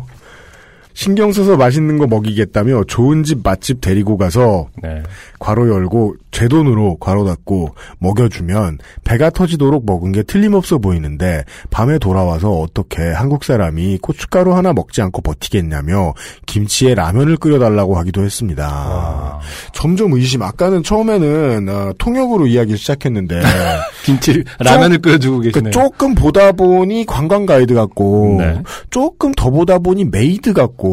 [0.98, 5.00] 신경 써서 맛있는 거 먹이겠다며 좋은 집 맛집 데리고 가서 네.
[5.38, 7.68] 괄호 열고 제 돈으로 괄호 닫고
[8.00, 15.00] 먹여주면 배가 터지도록 먹은 게 틀림없어 보이는데 밤에 돌아와서 어떻게 한국 사람이 고춧가루 하나 먹지
[15.00, 16.14] 않고 버티겠냐며
[16.46, 18.66] 김치에 라면을 끓여달라고 하기도 했습니다.
[18.68, 19.38] 아,
[19.72, 20.42] 점점 의심.
[20.42, 23.40] 아까는 처음에는 어, 통역으로 이야기를 시작했는데
[24.04, 25.62] 김치 라면을 끓여주고 계시네요.
[25.62, 28.62] 그 조금 보다 보니 관광 가이드 같고 네.
[28.90, 30.87] 조금 더 보다 보니 메이드 같고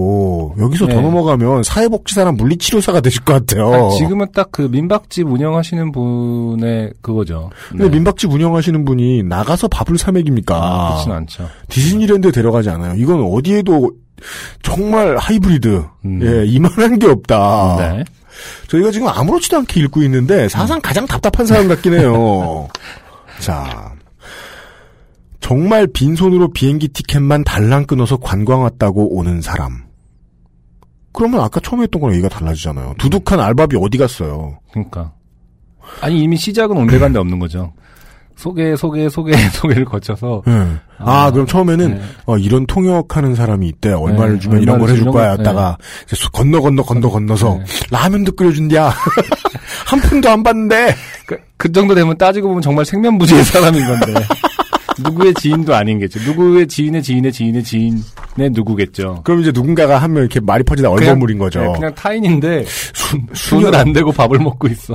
[0.59, 1.01] 여기서 더 네.
[1.01, 3.73] 넘어가면 사회복지사나 물리치료사가 되실 것 같아요.
[3.73, 7.49] 아, 지금은 딱 그 민박집 운영하시는 분의 그거죠.
[7.69, 10.55] 근데 민박집 운영하시는 분이 나가서 밥을 사 먹입니까?
[10.55, 11.49] 아, 그렇진 않죠.
[11.67, 12.93] 디즈니랜드 데려가지 않아요.
[12.95, 13.91] 이건 어디에도
[14.63, 15.83] 정말 하이브리드.
[16.05, 16.21] 음.
[16.23, 17.75] 예, 이만한 게 없다.
[17.79, 18.03] 네.
[18.67, 22.69] 저희가 지금 아무렇지도 않게 읽고 있는데 사상 가장 답답한 사람 같긴 해요.
[23.39, 23.91] 자.
[25.41, 29.84] 정말 빈손으로 비행기 티켓만 달랑 끊어서 관광 왔다고 오는 사람.
[31.15, 32.95] 그러면 아까 처음에 했던 거랑 얘기가 달라지잖아요.
[32.97, 34.59] 두둑한 알바비 어디 갔어요?
[34.71, 35.13] 그러니까.
[36.01, 37.73] 아니 이미 시작은 온데간데 없는 거죠.
[38.35, 40.51] 소개, 소개, 소개, 소개를 거쳐서 예.
[40.97, 42.01] 아, 아, 그럼 처음에는 네.
[42.25, 43.93] 어, 이런 통역하는 사람이 있대.
[43.93, 45.35] 얼마를 네, 주면 이런 걸 해줄 거야.
[46.05, 47.65] 이제 수- 건너 건너 건너 건너서 네.
[47.91, 48.91] 라면도 끓여준디야.
[49.87, 50.93] 한 푼도 안 받는데.
[51.25, 54.13] 그, 그 정도 되면 따지고 보면 정말 생면부지의 사람인 건데
[54.99, 56.19] 누구의 지인도 아닌겠죠.
[56.23, 58.03] 누구의 지인의 지인의 지인의 지인
[58.37, 59.21] 의 누구겠죠.
[59.23, 61.61] 그럼 이제 누군가가 한 명 이렇게 말이 퍼지다 얼버무린 거죠.
[61.61, 63.17] 네, 그냥 타인인데 수,
[63.51, 64.93] 돈을 안 대고 밥을 먹고 있어.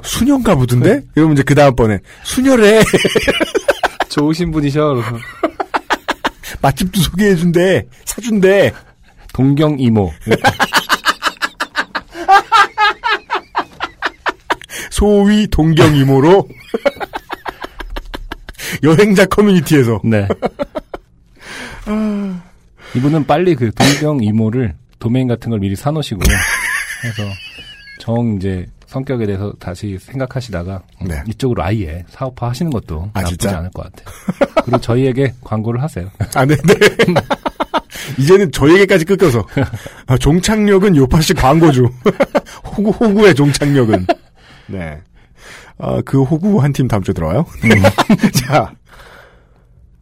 [0.52, 0.58] 네.
[0.58, 1.02] 보던데?
[1.16, 2.82] 이러면 이제 그 다음번에 수녀래.
[4.10, 5.02] 좋으신 분이셔.
[6.60, 7.86] 맛집도 소개해준대.
[8.04, 8.72] 사준대.
[9.32, 10.12] 동경 이모.
[14.90, 16.46] 소위 동경 이모로.
[18.82, 20.00] 여행자 커뮤니티에서.
[20.04, 20.26] 네.
[22.96, 26.36] 이분은 빨리 그 동경 이모를 도메인 같은 걸 미리 사놓으시고요.
[27.04, 27.22] 해서
[28.00, 31.22] 정 이제 성격에 대해서 다시 생각하시다가 네.
[31.28, 33.58] 이쪽으로 아예 사업화 하시는 것도 아, 나쁘지 진짜?
[33.58, 34.16] 않을 것 같아요.
[34.64, 36.10] 그리고 저희에게 광고를 하세요.
[36.34, 36.74] 아, 네, 네.
[38.18, 39.46] 이제는 저에게까지 끊겨서.
[40.06, 41.88] 아, 종착역은 요파시 광고주.
[42.64, 44.06] 호구, 호구의 종착역은.
[44.66, 44.98] 네.
[45.78, 47.46] 아, 그 호구 한 팀 다음 주에 들어와요?
[48.34, 48.72] 자.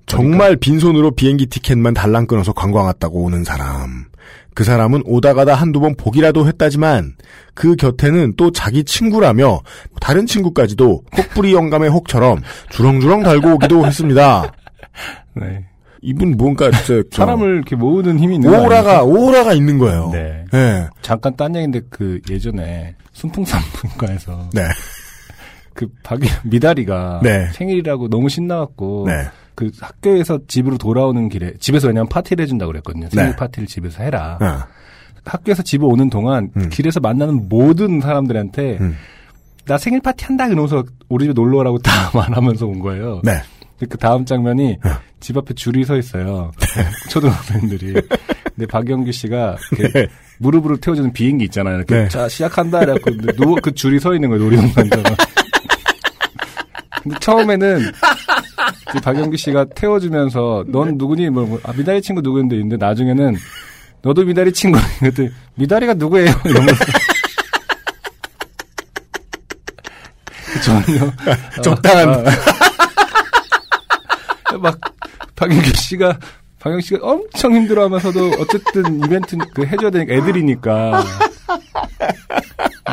[0.09, 4.07] 정말 빈손으로 비행기 티켓만 달랑 끊어서 관광 왔다고 오는 사람.
[4.55, 7.15] 그 사람은 오다 가다 한두 번 보기라도 했다지만
[7.55, 9.61] 그 곁에는 또 자기 친구라며
[10.01, 12.41] 다른 친구까지도 혹부리 영감의 혹처럼
[12.71, 14.53] 주렁주렁 달고 오기도 했습니다.
[15.35, 15.65] 네.
[16.03, 19.03] 이분 뭔가 진짜 저- 사람을 이렇게 모으는 힘이 있는 거 오라가?
[19.05, 20.11] 오라가 있는 거예요.
[20.13, 20.45] 네.
[20.53, 20.89] 네.
[21.03, 24.63] 잠깐 딴 얘기인데 그 예전에 순풍산부인과에서 네.
[25.75, 27.49] 그 박이 미다리가 네.
[27.53, 29.29] 생일이라고 너무 신나갖고 네.
[29.59, 33.09] 그 학교에서 집으로 돌아오는 길에 집에서 왜냐면 파티를 해준다고 그랬거든요.
[33.11, 33.37] 생일 네.
[33.37, 34.39] 파티를 집에서 해라.
[34.41, 34.69] 아,
[35.25, 36.69] 학교에서 집에 오는 동안 음.
[36.69, 38.97] 길에서 만나는 모든 사람들한테 음.
[39.65, 43.21] 나 생일 파티 한다 그러면서 우리 집에 놀러 오라고 다 말하면서 온 거예요.
[43.25, 43.33] 네.
[43.81, 44.91] 그 다음 장면이 어.
[45.19, 46.53] 집 앞에 줄이 서 있어요.
[47.11, 47.95] 초등학생들이.
[48.55, 50.07] 근데 박영규 씨가 이렇게 네.
[50.39, 51.79] 무릎으로 태워주는 비행기 있잖아요.
[51.79, 52.09] 이렇게 네.
[52.09, 52.85] 자 시작한다.
[52.85, 54.45] 이래갖고 누워 그 줄이 서 있는 거예요.
[54.45, 55.17] 놀이동산처럼.
[57.03, 57.81] 근데 처음에는
[59.03, 61.31] 박영규 씨가 태워주면서 넌 누구니?
[61.31, 63.37] 뭐, 뭐, 아, 미다리 친구 누구인데 있는데 나중에는
[64.03, 64.79] 너도 미다리 친구.
[65.01, 66.33] 그랬더니 미다리가 누구예요?
[66.45, 66.85] 이러면서.
[70.65, 72.09] 전혀 어, 적당한.
[72.09, 72.25] 어.
[74.59, 74.79] 막
[75.37, 76.19] 박영규 씨가
[76.59, 81.05] 박영규 씨가 엄청 힘들어하면서도 어쨌든 이벤트 그 해줘야 되니까 애들이니까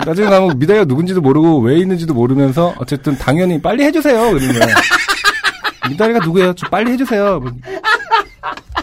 [0.05, 4.61] 나중에 가면 미다리가 누군지도 모르고 왜 있는지도 모르면서 어쨌든 당연히 빨리 해주세요 그러면
[5.89, 6.53] 미다리가 누구예요?
[6.53, 7.39] 좀 빨리 해주세요.
[7.39, 7.51] 뭐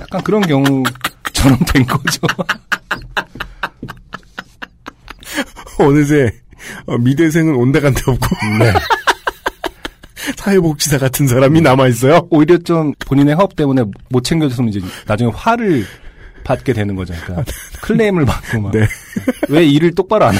[0.00, 2.20] 약간 그런 경우처럼 된 거죠.
[5.78, 6.30] 어느새
[6.86, 8.26] 어, 미대생은 온데 간데 없고
[8.58, 8.72] 네.
[10.36, 12.26] 사회복지사 같은 사람이 남아 있어요.
[12.30, 15.84] 오히려 좀 본인의 허업 때문에 못 챙겨줬으면 이제 나중에 화를
[16.44, 17.14] 받게 되는 거죠.
[17.24, 17.50] 그러니까
[17.82, 18.72] 클레임을 받고 막.
[18.72, 18.86] 네.
[19.48, 20.38] 왜 일을 똑바로 안 해?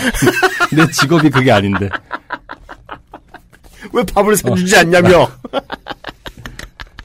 [0.72, 1.88] 내 직업이 그게 아닌데.
[3.92, 5.28] 왜 밥을 사주지 않냐며.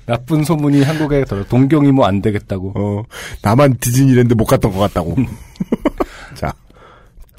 [0.08, 2.74] 나쁜 소문이 한국에 더 동경이 뭐 안 되겠다고.
[2.76, 3.04] 어,
[3.42, 5.16] 나만 디즈니랜드 못 갔던 것 같다고.
[6.34, 6.54] 자.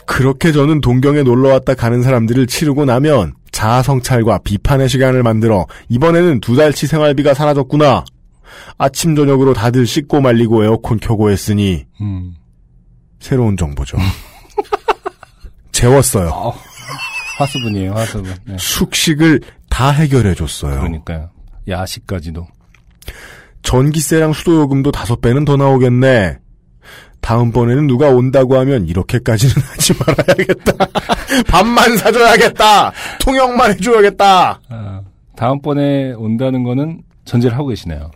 [0.06, 6.40] 그렇게 저는 동경에 놀러 왔다 가는 사람들을 치르고 나면 자아 성찰과 비판의 시간을 만들어 이번에는
[6.40, 8.04] 두 달치 생활비가 사라졌구나.
[8.78, 12.34] 아침 저녁으로 다들 씻고 말리고 에어컨 켜고 했으니 음.
[13.20, 13.98] 새로운 정보죠.
[15.72, 16.28] 재웠어요.
[16.30, 16.54] 어,
[17.38, 18.34] 화수분이에요, 화수분.
[18.46, 18.56] 네.
[18.58, 20.78] 숙식을 다 해결해 줬어요.
[20.80, 21.30] 그러니까요.
[21.68, 22.46] 야식까지도.
[23.62, 26.38] 전기세랑 수도요금도 다섯 배는 더 나오겠네.
[27.20, 30.72] 다음번에는 누가 온다고 하면 이렇게까지는 하지 말아야겠다.
[31.48, 32.92] 밥만 사줘야겠다.
[33.20, 34.60] 통역만 해줘야겠다.
[34.68, 35.00] 아,
[35.36, 38.10] 다음번에 온다는 거는 전제를 하고 계시네요.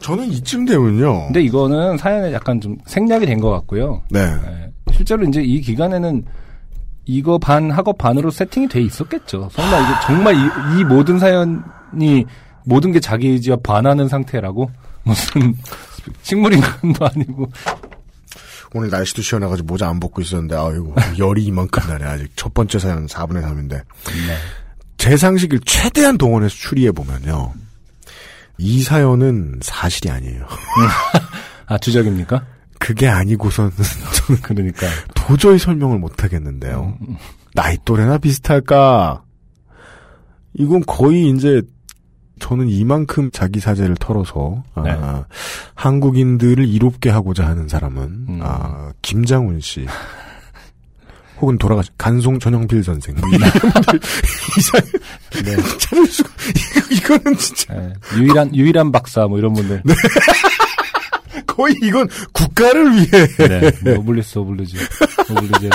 [0.00, 1.26] 저는 이쯤 되면요.
[1.26, 4.02] 근데 이거는 사연에 약간 좀 생략이 된 것 같고요.
[4.10, 4.24] 네.
[4.26, 4.70] 네.
[4.92, 6.24] 실제로 이제 이 기간에는
[7.06, 9.48] 이거 반 학업 반으로 세팅이 돼 있었겠죠.
[9.52, 12.24] 설마 이게 정말 이, 이 모든 사연이
[12.64, 14.70] 모든 게 자기 의지와 반하는 상태라고
[15.04, 15.54] 무슨
[16.22, 17.50] 식물인간도 아니고
[18.74, 22.04] 오늘 날씨도 시원해가지고 모자 안 벗고 있었는데, 아이고, 열이 이만큼 나네.
[22.04, 23.82] 아직 첫 번째 사연 4분의 3인데.
[24.98, 27.52] 제 상식을 최대한 동원해서 추리해 보면요.
[28.58, 30.46] 이 사연은 사실이 아니에요.
[31.66, 32.44] 아, 주적입니까?
[32.80, 33.70] 그게 아니고선
[34.26, 34.86] 저는 그러니까.
[35.14, 36.98] 도저히 설명을 못 하겠는데요.
[37.00, 37.16] 음,
[37.54, 39.22] 나이 또래나 비슷할까?
[40.54, 41.62] 이건 거의 이제
[42.40, 44.96] 저는 이만큼 자기 사재를 털어서 아, 네.
[45.74, 48.40] 한국인들을 이롭게 하고자 하는 사람은 음.
[48.42, 49.86] 아, 김장훈 씨
[51.40, 54.00] 혹은 돌아가신 간송 전영필 선생 뭐 이런 분들
[54.58, 54.80] 이상
[55.44, 55.56] 네.
[55.78, 59.82] 찾을 이거, 이거는 진짜 예, 유일한, 유일한 박사, 뭐 이런 분들.
[61.46, 63.70] 거의 이건 국가를 위해 네.
[63.82, 64.76] 노블리스 오블리지.
[65.30, 65.70] 오블리제를.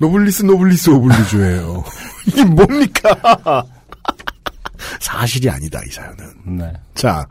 [0.00, 1.84] 노블리스 노블리스 오블리주예요.
[2.26, 3.64] 이게 뭡니까?
[5.00, 6.58] 사실이 아니다 이 사연은.
[6.58, 6.72] 네.
[6.94, 7.26] 자,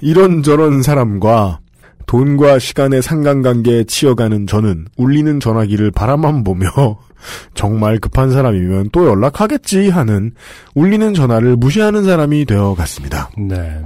[0.00, 1.60] 이런 저런 사람과
[2.06, 6.68] 돈과 시간의 상관관계에 치여가는 저는 울리는 전화기를 바라만 보며
[7.54, 10.32] 정말 급한 사람이면 또 연락하겠지 하는
[10.74, 13.30] 울리는 전화를 무시하는 사람이 되어 갔습니다.
[13.36, 13.84] 네.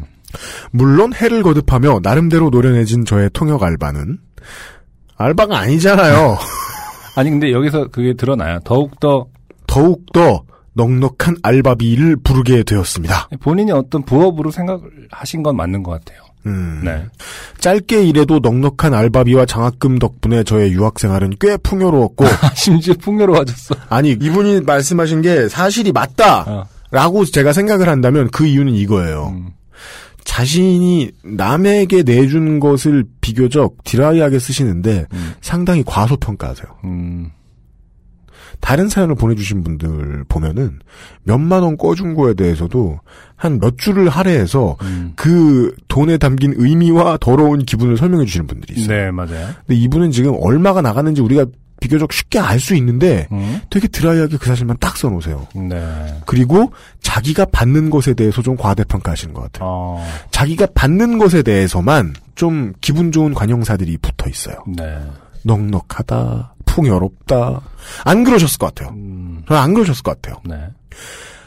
[0.71, 4.19] 물론 해를 거듭하며 나름대로 노련해진 저의 통역 알바는
[5.21, 6.39] 알바가 아니잖아요.
[7.17, 8.59] 아니, 근데 여기서 그게 드러나요.
[8.65, 9.27] 더욱더
[9.67, 10.43] 더욱더
[10.75, 13.29] 넉넉한 알바비를 부르게 되었습니다.
[13.41, 16.23] 본인이 어떤 부업으로 생각하신 건 맞는 것 같아요.
[16.47, 16.81] 음.
[16.83, 17.05] 네.
[17.59, 22.25] 짧게 일해도 넉넉한 알바비와 장학금 덕분에 저의 유학생활은 꽤 풍요로웠고
[22.57, 23.75] 심지어 풍요로워졌어.
[23.91, 26.65] 아니 이분이 말씀하신 게 사실이 맞다 어.
[26.91, 29.35] 라고 제가 생각을 한다면 그 이유는 이거예요.
[29.35, 29.51] 음.
[30.31, 35.33] 자신이 남에게 내준 것을 비교적 드라이하게 쓰시는데 음.
[35.41, 36.67] 상당히 과소평가하세요.
[36.85, 37.31] 음.
[38.61, 40.79] 다른 사연을 보내주신 분들 보면은
[41.25, 43.01] 몇만 원 꿔준 거에 대해서도
[43.35, 45.15] 한 몇 줄을 할애해서 음.
[45.17, 48.97] 그 돈에 담긴 의미와 더러운 기분을 설명해 주시는 분들이 있어요.
[49.07, 49.49] 네, 맞아요.
[49.67, 51.47] 근데 이분은 지금 얼마가 나갔는지 우리가
[51.81, 53.61] 비교적 쉽게 알 수 있는데 음.
[53.71, 55.49] 되게 드라이하게 그 사실만 딱 써놓으세요.
[55.55, 56.15] 네.
[56.27, 59.69] 그리고 자기가 받는 것에 대해서 좀 과대평가하시는 것 같아요.
[59.69, 60.07] 어.
[60.31, 64.57] 자기가 받는 것에 대해서만 좀 기분 좋은 관용사들이 붙어 있어요.
[64.69, 65.01] 네.
[65.45, 67.61] 넉넉하다, 풍요롭다.
[68.05, 68.95] 안 그러셨을 것 같아요.
[68.95, 69.43] 음.
[69.49, 70.41] 저는 안 그러셨을 것 같아요.
[70.45, 70.57] 네.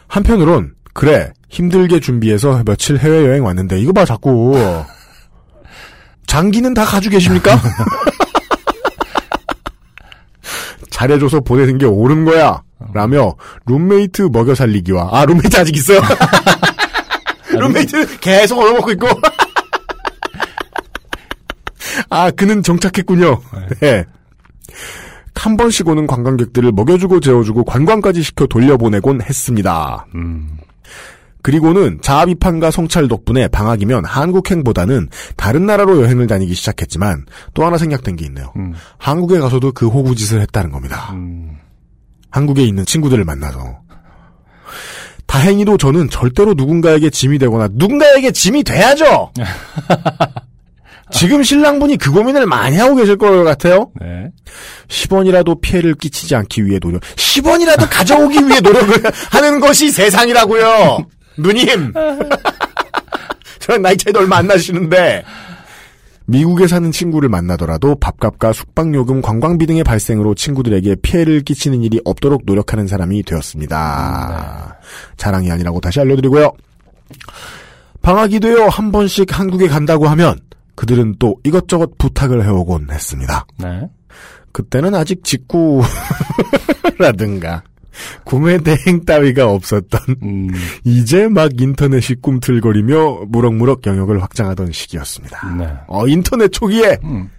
[0.07, 4.55] 한편으론 그래 힘들게 준비해서 며칠 해외 여행 왔는데 이거 봐 자꾸
[6.27, 7.59] 장기는 다 가지고 계십니까?
[11.03, 12.63] 잘해줘서 보내는 게 옳은 거야
[12.93, 13.35] 라며
[13.65, 16.01] 룸메이트 먹여 살리기와 아 룸메이트 아직 있어요
[17.51, 19.07] 룸메이트 계속 얻어먹고 있고
[22.09, 23.41] 아 그는 정착했군요
[23.81, 24.05] 네.
[25.35, 30.05] 한 번씩 오는 관광객들을 먹여주고 재워주고 관광까지 시켜 돌려보내곤 했습니다.
[30.15, 30.57] 음.
[31.43, 38.25] 그리고는 자아비판과 성찰 덕분에 방학이면 한국행보다는 다른 나라로 여행을 다니기 시작했지만 또 하나 생략된 게
[38.25, 38.51] 있네요.
[38.55, 38.73] 음.
[38.97, 41.11] 한국에 가서도 그 호구짓을 했다는 겁니다.
[41.13, 41.57] 음.
[42.31, 43.81] 한국에 있는 친구들을 만나서.
[45.27, 49.31] 다행히도 저는 절대로 누군가에게 짐이 되거나 누군가에게 짐이 돼야죠.
[51.11, 53.91] 지금 신랑분이 그 고민을 많이 하고 계실 것 같아요.
[53.99, 54.29] 네.
[54.87, 57.01] 10원이라도 피해를 끼치지 않기 위해 노력.
[57.01, 61.05] 10원이라도 가져오기 위해 노력을 하는 것이 세상이라고요.
[61.37, 61.93] 누님.
[63.59, 65.23] 저랑 나이 차이도 얼마 안 나시는데.
[66.25, 72.87] 미국에 사는 친구를 만나더라도 밥값과 숙박요금, 관광비 등의 발생으로 친구들에게 피해를 끼치는 일이 없도록 노력하는
[72.87, 74.79] 사람이 되었습니다.
[75.17, 76.51] 자랑이 아니라고 다시 알려드리고요.
[78.01, 80.39] 방학이 되어 한 번씩 한국에 간다고 하면
[80.75, 83.45] 그들은 또 이것저것 부탁을 해오곤 했습니다.
[83.57, 83.89] 네.
[84.51, 87.63] 그때는 아직 직구라든가
[88.23, 90.49] 구매 대행 따위가 없었던 음.
[90.83, 95.55] 이제 막 인터넷이 꿈틀거리며 무럭무럭 영역을 확장하던 시기였습니다.
[95.57, 95.69] 네.
[95.87, 97.29] 어 인터넷 초기에 음.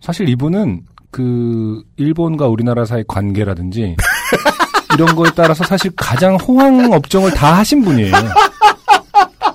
[0.00, 3.96] 사실 이분은 그 일본과 우리나라 사이 관계라든지
[4.94, 8.12] 이런 거에 따라서 사실 가장 호황 업종을 다 하신 분이에요.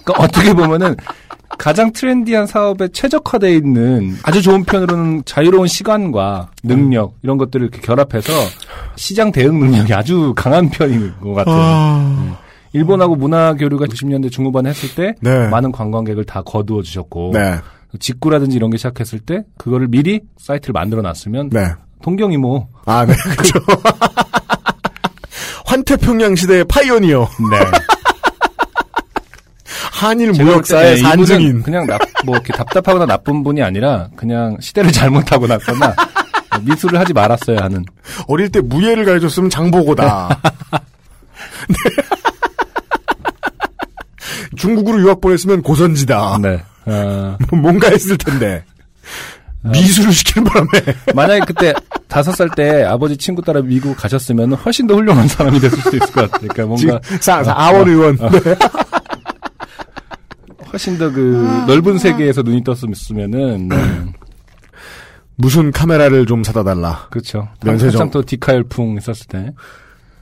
[0.03, 0.95] 그러니까 어떻게 보면은
[1.57, 8.31] 가장 트렌디한 사업에 최적화되어 있는 아주 좋은 편으로는 자유로운 시간과 능력 이런 것들을 이렇게 결합해서
[8.95, 11.55] 시장 대응 능력이 아주 강한 편인 것 같아요.
[11.57, 12.37] 아,
[12.73, 15.47] 일본하고 문화 교류가 90년대 중후반에 했을 때 네.
[15.49, 17.55] 많은 관광객을 다 거두어 주셨고 네,
[17.99, 21.67] 직구라든지 이런 게 시작했을 때 그거를 미리 사이트를 만들어 놨으면 네.
[22.03, 23.59] 동경이모 아, 네, 그렇죠.
[25.65, 27.57] 환태평양 시대의 파이오니어, 네.
[29.97, 31.63] 한일 무역사의 이분은 산증인.
[31.63, 35.95] 그냥 나, 뭐 이렇게 답답하거나 나쁜 분이 아니라 그냥 시대를 잘못하고 났거나
[36.61, 37.83] 미술을 하지 말았어야 하는
[38.27, 40.39] 어릴 때 무예를 가르쳤으면 장보고다.
[41.69, 41.75] 네.
[44.57, 46.37] 중국으로 유학 보냈으면 고선지다.
[46.41, 46.61] 네.
[46.85, 48.63] 어, 뭔가 했을 텐데.
[49.63, 50.69] 미술을 시키는 바람에.
[51.13, 51.73] 만약에 그때
[52.07, 56.07] 다섯 살 때 아버지 친구 따라 미국 가셨으면 훨씬 더 훌륭한 사람이 됐을 수도 있을
[56.11, 56.47] 것 같아요.
[56.49, 58.15] 그러니까 뭔가 사, 사, 아원 의원.
[58.17, 58.29] 네.
[60.71, 64.05] 훨씬 더그 넓은 세계에서 눈이 떴으면은 네.
[65.35, 67.07] 무슨 카메라를 좀 사다 달라.
[67.11, 67.47] 그렇죠.
[67.63, 68.09] 면세점.
[68.09, 69.51] 또 디카 열풍 있었을 때.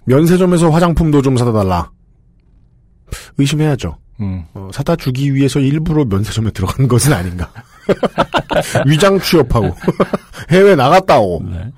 [0.05, 1.89] 면세점에서 화장품도 좀 사다 달라.
[3.37, 3.97] 의심해야죠.
[4.21, 4.43] 음.
[4.53, 7.49] 어, 사다 주기 위해서 일부러 면세점에 들어간 것은 아닌가.
[8.87, 9.75] 위장 취업하고
[10.51, 11.71] 해외 나갔다 오고 네.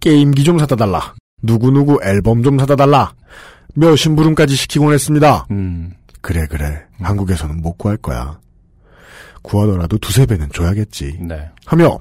[0.00, 1.14] 게임기 좀 사다 달라.
[1.42, 3.12] 누구누구 앨범 좀 사다 달라.
[3.74, 5.46] 몇 심부름까지 시키곤 했습니다.
[5.50, 5.92] 음.
[6.20, 6.82] 그래 그래.
[7.00, 8.38] 한국에서는 못 구할 거야.
[9.42, 11.18] 구하더라도 두세 배는 줘야겠지.
[11.20, 11.48] 네.
[11.64, 11.98] 하며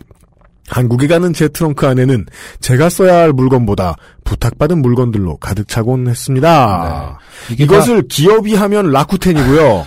[0.70, 2.26] 한국에 가는 제 트렁크 안에는
[2.60, 3.96] 제가 써야 할 물건보다
[4.26, 7.20] 부탁받은 물건들로 가득 차곤 했습니다.
[7.50, 7.56] 네.
[7.64, 9.86] 이것을 기업이 하면 라쿠텐이고요.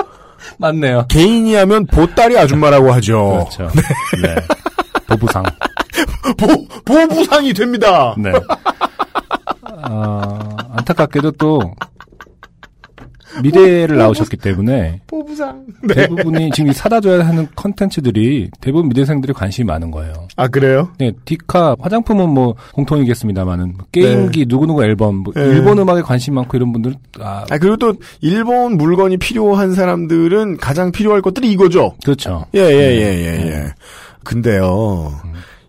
[0.58, 1.06] 맞네요.
[1.08, 3.48] 개인이 하면 보따리 아줌마라고 하죠.
[3.56, 3.70] 그렇죠.
[4.22, 4.36] 네.
[5.08, 5.42] 보부상.
[6.38, 8.14] 보, 보부상이 됩니다.
[8.18, 8.30] 네.
[9.82, 11.74] 아, 안타깝게도 또
[13.42, 15.64] 미래를 나오셨기 때문에 보부상.
[15.82, 15.94] 네.
[15.94, 20.12] 대부분이 지금 이 사다 줘야 하는 컨텐츠들이 대부분 미대생들이 관심이 많은 거예요.
[20.36, 20.90] 아 그래요?
[20.98, 25.42] 네, 디카 화장품은 뭐 공통이겠습니다만은 게임기 누구누구 앨범 뭐 네.
[25.42, 31.22] 일본 음악에 관심 많고 이런 분들 아아 그리고 또 일본 물건이 필요한 사람들은 가장 필요할
[31.22, 31.94] 것들이 이거죠.
[32.04, 32.46] 그렇죠.
[32.54, 33.72] 예, 예, 예, 예, 예.
[34.24, 35.12] 근데요,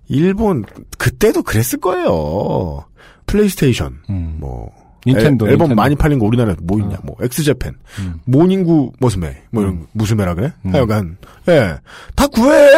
[0.08, 0.66] 일본,
[0.98, 2.86] 그때도 그랬을 거예요.
[3.28, 4.38] 플레이스테이션, 음.
[4.40, 4.70] 뭐,
[5.06, 5.76] 닌텐도 앨, 앨범 닌텐도.
[5.82, 7.00] 많이 팔린 거 우리나라에 뭐 있냐, 어.
[7.04, 8.16] 뭐, X Japan, 음.
[8.26, 9.86] 모닝구 머스메, 뭐 이런, 음.
[9.94, 10.54] 무스메라 그래?
[10.66, 10.74] 음.
[10.74, 11.78] 하여간, 예.
[12.16, 12.70] 다 구해!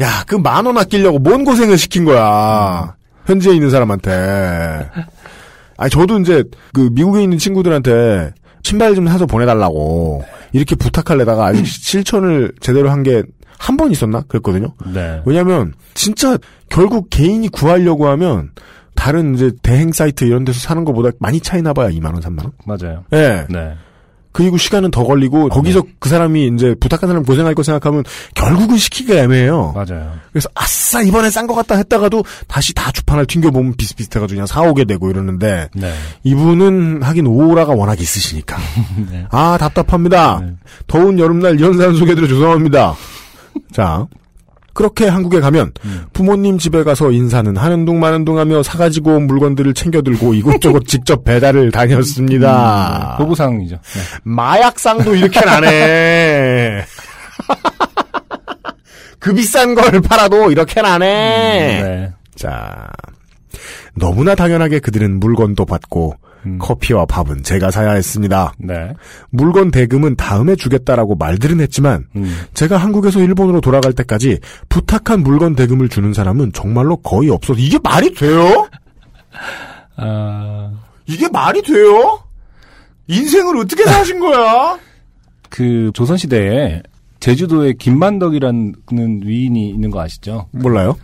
[0.00, 2.94] 야, 그 만 원 아끼려고 뭔 고생을 시킨 거야.
[3.26, 4.90] 현지에 있는 사람한테.
[5.78, 8.32] 아니, 저도 이제, 그, 미국에 있는 친구들한테
[8.62, 13.22] 신발 좀 사서 보내달라고, 이렇게 부탁할래다가 아직 실천을 제대로 한 게
[13.58, 14.20] 한 번 있었나?
[14.28, 14.74] 그랬거든요.
[14.92, 15.22] 네.
[15.24, 16.36] 왜냐면, 진짜,
[16.68, 18.50] 결국 개인이 구하려고 하면,
[18.96, 22.52] 다른 이제 대행 사이트 이런 데서 사는 것보다 많이 차이나 봐야 2만 원, 3만 원?
[22.64, 23.04] 맞아요.
[23.12, 23.46] 예.
[23.48, 23.74] 네.
[24.32, 29.20] 그리고 시간은 더 걸리고, 거기서 그 사람이 이제 부탁한 사람 고생할 거 생각하면, 결국은 시키기가
[29.20, 29.72] 애매해요.
[29.74, 30.12] 맞아요.
[30.30, 35.68] 그래서 아싸 이번엔 싼것 같다 했다가도 다시 다 주판을 튕겨보면 비슷비슷해가지고 그냥 사오게 되고 이러는데
[35.74, 35.92] 네.
[36.24, 38.56] 이분은 하긴 오라가 워낙 있으시니까
[39.10, 39.26] 네.
[39.30, 40.52] 아 답답합니다 네.
[40.86, 42.94] 더운 여름날 이런 사연 소개드려 죄송합니다
[43.72, 44.06] 자
[44.76, 46.04] 그렇게 한국에 가면 음.
[46.12, 51.24] 부모님 집에 가서 인사는 하는 둥 마는 둥 하며 사가지고 온 물건들을 챙겨들고 이곳저곳 직접
[51.24, 53.76] 배달을 다녔습니다 보부상이죠.
[53.76, 54.00] 네.
[54.22, 56.84] 마약상도 이렇게 나네.
[59.18, 61.82] 그 비싼 걸 팔아도 이렇게 나네.
[61.82, 62.12] 네.
[62.36, 62.86] 자,
[63.94, 66.16] 너무나 당연하게 그들은 물건도 받고
[66.46, 66.58] 음.
[66.58, 68.52] 커피와 밥은 제가 사야 했습니다.
[68.58, 68.92] 네.
[69.30, 72.36] 물건 대금은 다음에 주겠다라고 말들은 했지만 음.
[72.54, 74.38] 제가 한국에서 일본으로 돌아갈 때까지
[74.68, 78.68] 부탁한 물건 대금을 주는 사람은 정말로 거의 없어서 이게 말이 돼요?
[79.96, 80.70] 아,
[81.06, 82.20] 이게 말이 돼요?
[83.08, 84.78] 인생을 어떻게 사신 거야?
[85.50, 86.82] 그 조선시대에
[87.20, 88.74] 제주도에 김만덕이라는
[89.24, 90.48] 위인이 있는 거 아시죠?
[90.52, 90.96] 몰라요?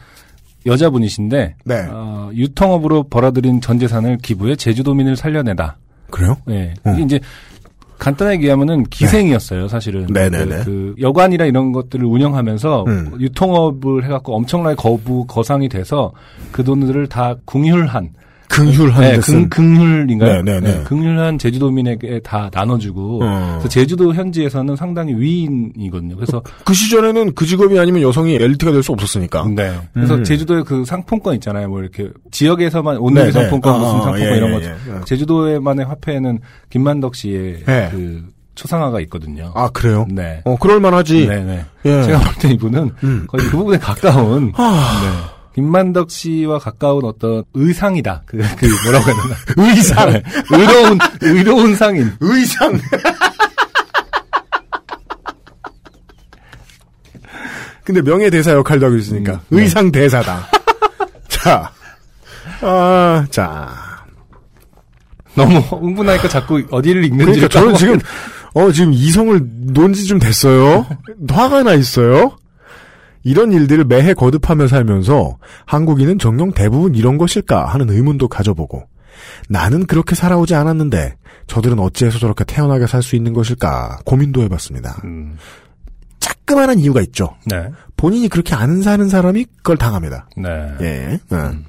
[0.67, 1.87] 여자분이신데 네.
[1.91, 5.77] 어, 유통업으로 벌어들인 전 재산을 기부해 제주도민을 살려내다.
[6.11, 6.37] 그래요?
[6.51, 6.75] 예.
[6.87, 6.95] 음.
[6.95, 7.21] 이게 이제
[7.99, 10.07] 간단하게 얘기하면은 기생이었어요, 사실은.
[10.07, 10.65] 네네네.
[10.65, 13.17] 그, 그 여관이나 이런 것들을 운영하면서 음.
[13.21, 16.13] 유통업을 해갖고 엄청나게 거부 거상이 돼서
[16.51, 18.11] 그 돈들을 다 궁휼한
[18.53, 20.43] 긍휼한 네, 긍, 긍휼인가요?
[20.43, 20.85] 네네네.
[20.85, 23.49] 긍휼한 제주도민에게 다 나눠주고 어.
[23.59, 26.15] 그래서 제주도 현지에서는 상당히 위인이거든요.
[26.17, 29.47] 그래서 그 시절에는 그 직업이 아니면 여성이 엘리트가 될 수 없었으니까.
[29.55, 29.73] 네.
[29.95, 30.25] 그래서 음.
[30.25, 31.69] 제주도의 그 상품권 있잖아요.
[31.69, 33.79] 뭐 이렇게 지역에서만 온누리 네, 상품권 네.
[33.79, 34.65] 무슨 어, 상품권 예, 이런 예, 거.
[34.67, 35.05] 예.
[35.07, 36.39] 제주도의만의 화폐에는
[36.69, 37.89] 김만덕 씨의 네.
[37.93, 38.23] 그
[38.55, 39.51] 초상화가 있거든요.
[39.55, 40.07] 아 그래요?
[40.11, 40.43] 네.
[40.45, 41.27] 어 그럴 만하지.
[41.29, 41.65] 네, 네.
[41.87, 42.03] 예.
[42.03, 43.27] 제가 볼 때 이분은 음.
[43.29, 45.32] 거의 그 부분에 가까운 아, 네.
[45.55, 48.23] 김만덕 씨와 가까운 어떤 의상이다.
[48.27, 49.37] 그, 그 뭐라고 해야 되나?
[49.69, 50.23] 의상, 네.
[50.51, 52.11] 의로운 의로운 상인.
[52.21, 52.79] 의상.
[57.85, 59.63] 근데 명예 대사 역할도 하고 있으니까 음, 네.
[59.63, 60.49] 의상 대사다.
[61.29, 61.73] 자,
[62.61, 63.93] 아, 자.
[65.35, 67.99] 너무 흥분하니까 자꾸 어디를 읽는지 그러니까 저는 지금
[68.55, 69.41] 어 지금 이성을
[69.73, 70.87] 논지 좀 됐어요.
[71.29, 72.37] 화가 나 있어요.
[73.25, 78.83] 이런 일들을 매해 거듭하며 살면서 한국인은 정녕 대부분 이런 것일까 하는 의문도 가져보고
[79.49, 81.15] 나는 그렇게 살아오지 않았는데
[81.47, 85.01] 저들은 어찌해서 저렇게 태어나게 살 수 있는 것일까 고민도 해봤습니다.
[85.05, 85.37] 음,
[86.21, 87.35] 자그마한 이유가 있죠.
[87.47, 90.29] 네, 본인이 그렇게 안 사는 사람이 그걸 당합니다.
[90.37, 90.49] 네,
[90.81, 91.21] 예.
[91.33, 91.65] 음.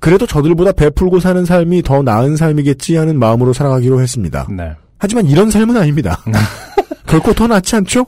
[0.00, 4.46] 그래도 저들보다 베풀고 사는 삶이 더 나은 삶이겠지 하는 마음으로 살아가기로 했습니다.
[4.50, 4.72] 네.
[4.98, 6.22] 하지만 이런 삶은 아닙니다.
[7.06, 8.06] 결코 더 낫지 않죠?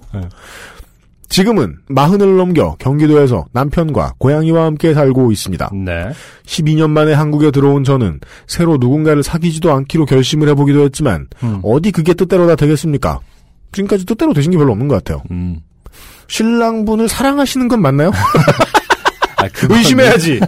[1.28, 1.34] 네.
[1.34, 5.70] 지금은 마흔을 넘겨 경기도에서 남편과 고양이와 함께 살고 있습니다.
[5.84, 6.10] 네.
[6.46, 11.60] 12년 만에 한국에 들어온 저는 새로 누군가를 사귀지도 않기로 결심을 해보기도 했지만 음.
[11.62, 13.20] 어디 그게 뜻대로 다 되겠습니까?
[13.72, 15.22] 지금까지 뜻대로 되신 게 별로 없는 것 같아요.
[15.30, 15.60] 음.
[16.28, 18.10] 신랑분을 사랑하시는 건 맞나요?
[19.36, 20.40] 아, 의심해야지.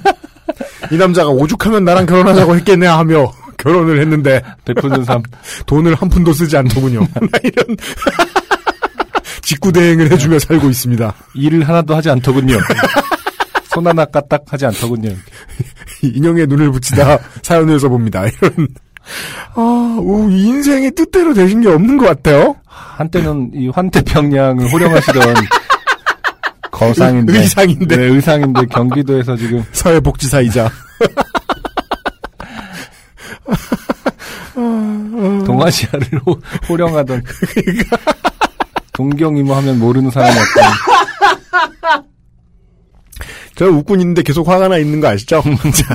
[0.91, 5.23] 이 남자가 오죽하면 나랑 결혼하자고 했겠네 하며 결혼을 했는데 베푸는 삶.
[5.67, 7.01] 돈을 한 푼도 쓰지 않더군요.
[7.43, 7.77] 이런
[9.49, 11.15] 직구 대행을 해주며 살고 있습니다.
[11.33, 12.59] 일을 하나도 하지 않더군요.
[13.73, 15.09] 손 하나 까딱 하지 않더군요.
[16.03, 18.27] 인형에 눈을 붙이다 사연을 써봅니다.
[18.27, 18.69] 이런
[19.55, 22.57] 아, 오, 이 인생의 뜻대로 되신 게 없는 것 같아요.
[22.67, 25.35] 한때는 이 환태평양을 호령하시던
[26.71, 27.39] 거상인데.
[27.39, 27.97] 의상인데.
[27.97, 30.71] 네, 의상인데 경기도에서 지금 사회복지사이자
[35.47, 36.39] 동아시아를 호,
[36.69, 37.23] 호령하던.
[38.99, 42.03] 동경이모 하면 모르는 사람이 없던.
[43.55, 45.41] 저 웃고 있는데 계속 화가 나 있는 거 아시죠?
[45.41, 45.95] 자.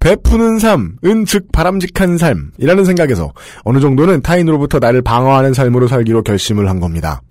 [0.00, 6.68] 베푸는 삶 은 즉 바람직한 삶이라는 생각에서 어느 정도는 타인으로부터 나를 방어하는 삶으로 살기로 결심을
[6.68, 7.22] 한 겁니다.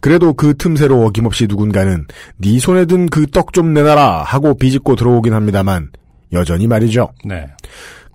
[0.00, 2.06] 그래도 그 틈새로 어김없이 누군가는
[2.38, 5.90] 네 손에 든 그 떡 좀 내놔라 하고 비집고 들어오긴 합니다만
[6.32, 7.12] 여전히 말이죠.
[7.24, 7.46] 네.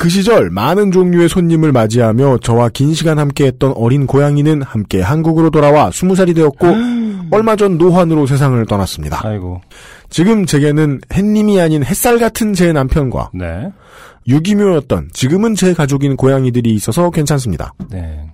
[0.01, 5.91] 그 시절 많은 종류의 손님을 맞이하며 저와 긴 시간 함께했던 어린 고양이는 함께 한국으로 돌아와
[5.91, 6.65] 20살이 되었고
[7.29, 9.21] 얼마 전 노환으로 세상을 떠났습니다.
[9.23, 9.61] 아이고.
[10.09, 13.71] 지금 제게는 햇님이 아닌 햇살 같은 제 남편과 네.
[14.27, 17.75] 유기묘였던 지금은 제 가족인 고양이들이 있어서 괜찮습니다.
[17.91, 18.27] 네.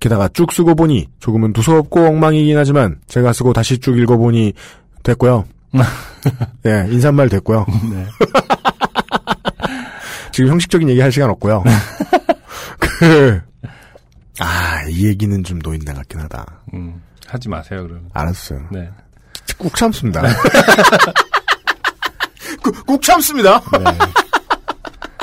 [0.00, 4.54] 게다가 쭉 쓰고 보니 조금은 두서없고 엉망이긴 하지만 제가 쓰고 다시 쭉 읽어보니
[5.02, 5.44] 됐고요.
[6.64, 7.66] 예, 인사말 됐고요.
[7.92, 8.06] 네.
[10.32, 11.62] 지금 형식적인 얘기 할 시간 없고요.
[12.78, 13.40] 그,
[14.38, 16.46] 아, 이 얘기는 좀 노인네 같긴 하다.
[16.74, 18.08] 음, 하지 마세요, 그러면.
[18.12, 18.60] 알았어요.
[18.70, 18.88] 네.
[19.58, 20.22] 꾹 참습니다.
[22.62, 23.60] 꾹, 꾹 참습니다.
[23.72, 23.84] 네.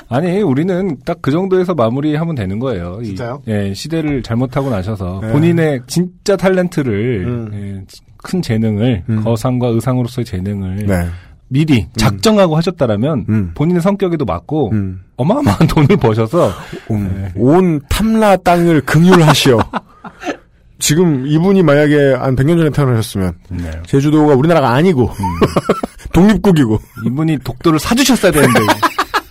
[0.09, 2.99] 아니, 우리는 딱 그 정도에서 마무리하면 되는 거예요.
[3.01, 3.41] 이- 진짜요?
[3.47, 5.31] 예, 시대를 잘못하고 나셔서 네.
[5.31, 7.49] 본인의 진짜 탤런트를, 음.
[7.53, 7.85] 예,
[8.23, 9.23] 큰 재능을, 음.
[9.23, 11.09] 거상과 의상으로서의 재능을 네.
[11.49, 13.51] 미리 작정하고 하셨다라면 음.
[13.55, 15.03] 본인의 성격에도 맞고 음.
[15.15, 16.51] 어마어마한 돈을 버셔서
[16.91, 19.59] 음, 온 탐라 땅을 긍휼하시오.
[20.79, 23.71] 지금 이분이 만약에 한 100년 전에 태어나셨으면 네.
[23.87, 25.09] 제주도가 우리나라가 아니고
[26.13, 28.59] 독립국이고 이분이 독도를 사주셨어야 되는데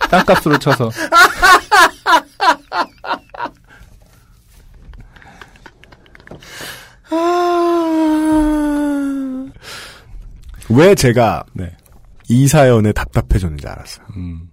[0.09, 0.89] 땅값으로 쳐서
[10.69, 11.76] 왜 제가 네.
[12.29, 14.05] 이 사연에 답답해졌는지 알았어요.
[14.17, 14.49] 음.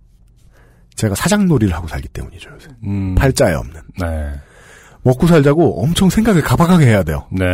[0.94, 2.50] 제가 사장놀이를 하고 살기 때문이죠.
[2.54, 2.68] 요새.
[2.84, 3.14] 음.
[3.16, 3.80] 팔자에 없는.
[4.00, 4.32] 네.
[5.02, 7.26] 먹고 살자고 엄청 생각을 가박하게 해야 돼요.
[7.30, 7.44] 네.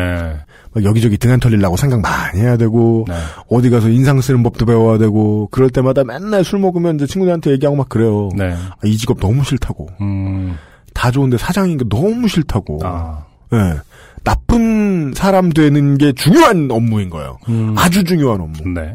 [0.73, 3.15] 막 여기저기 등한 털리려고 생각 많이 해야 되고 네.
[3.49, 7.77] 어디 가서 인상 쓰는 법도 배워야 되고 그럴 때마다 맨날 술 먹으면 이제 친구들한테 얘기하고
[7.77, 8.29] 막 그래요.
[8.37, 8.53] 네.
[8.53, 9.89] 아, 이 직업 너무 싫다고.
[10.01, 10.57] 음.
[10.95, 12.81] 다 좋은데 사장인 게 너무 싫다고.
[12.85, 13.25] 아.
[13.53, 13.81] 예.
[14.23, 17.39] 나쁜 사람 되는 게 중요한 업무인 거예요.
[17.49, 17.75] 음.
[17.77, 18.69] 아주 중요한 업무.
[18.69, 18.93] 네.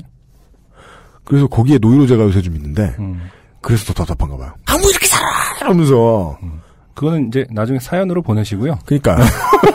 [1.26, 3.30] 그래서 거기에 노이로제가 요새 좀 있는데 음.
[3.62, 4.54] 그래서 더 답답한가 봐요.
[4.66, 5.26] 아무 이렇게 살아
[5.62, 6.38] 이러면서.
[6.94, 8.80] 그거는 이제 나중에 사연으로 보내시고요.
[8.86, 9.18] 그러니까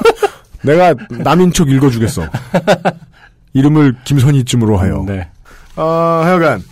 [0.62, 2.22] 내가 남인 척 읽어주겠어.
[3.52, 5.04] 이름을 김선희쯤으로 하여.
[5.06, 5.28] 네.
[5.76, 6.62] 아, 하여간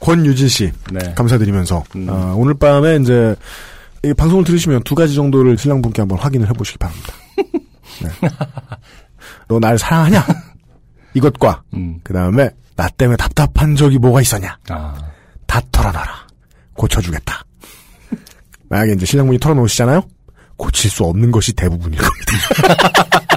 [0.00, 1.14] 권유진 씨 네.
[1.14, 2.06] 감사드리면서 음.
[2.10, 3.34] 아, 오늘 밤에 이제
[4.02, 7.12] 이 방송을 들으시면 두 가지 정도를 신랑분께 한번 확인을 해보시기 바랍니다.
[8.02, 8.28] 네.
[9.48, 10.24] 너 날 사랑하냐?
[11.14, 12.00] 이것과 음.
[12.02, 14.58] 그 다음에 나 때문에 답답한 적이 뭐가 있었냐?
[14.68, 14.94] 아.
[15.46, 16.26] 다 털어놔라.
[16.74, 17.44] 고쳐주겠다.
[18.68, 20.02] 만약에 이제 신랑분이 털어놓으시잖아요?
[20.56, 22.32] 고칠 수 없는 것이 대부분일 겁니다.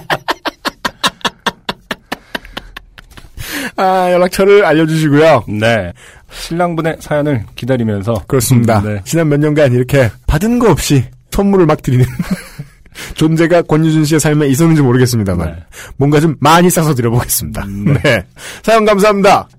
[3.78, 5.46] 아, 연락처를 알려주시고요.
[5.48, 5.94] 네.
[6.32, 8.80] 신랑분의 사연을 기다리면서 그렇습니다.
[8.80, 9.02] 음, 네.
[9.06, 12.04] 지난 몇 년간 이렇게 받은 거 없이 선물을 막 드리는
[13.18, 15.64] 존재가 권유준 씨의 삶에 있었는지 모르겠습니다만 네.
[15.98, 17.66] 뭔가 좀 많이 싸서 드려보겠습니다.
[18.04, 18.24] 네.
[18.64, 19.50] 사연 감사합니다.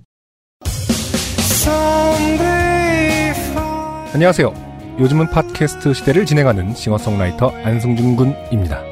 [4.14, 4.68] 안녕하세요.
[5.00, 8.82] 요즘은 팟캐스트 시대를 진행하는 싱어송라이터 안승준 군입니다.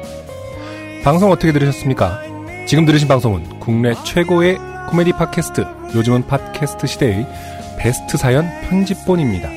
[1.03, 2.21] 방송 어떻게 들으셨습니까?
[2.67, 4.57] 지금 들으신 방송은 국내 최고의
[4.89, 5.65] 코미디 팟캐스트
[5.95, 7.27] 요즘은 팟캐스트 시대의
[7.77, 9.56] 베스트 사연 편집본입니다.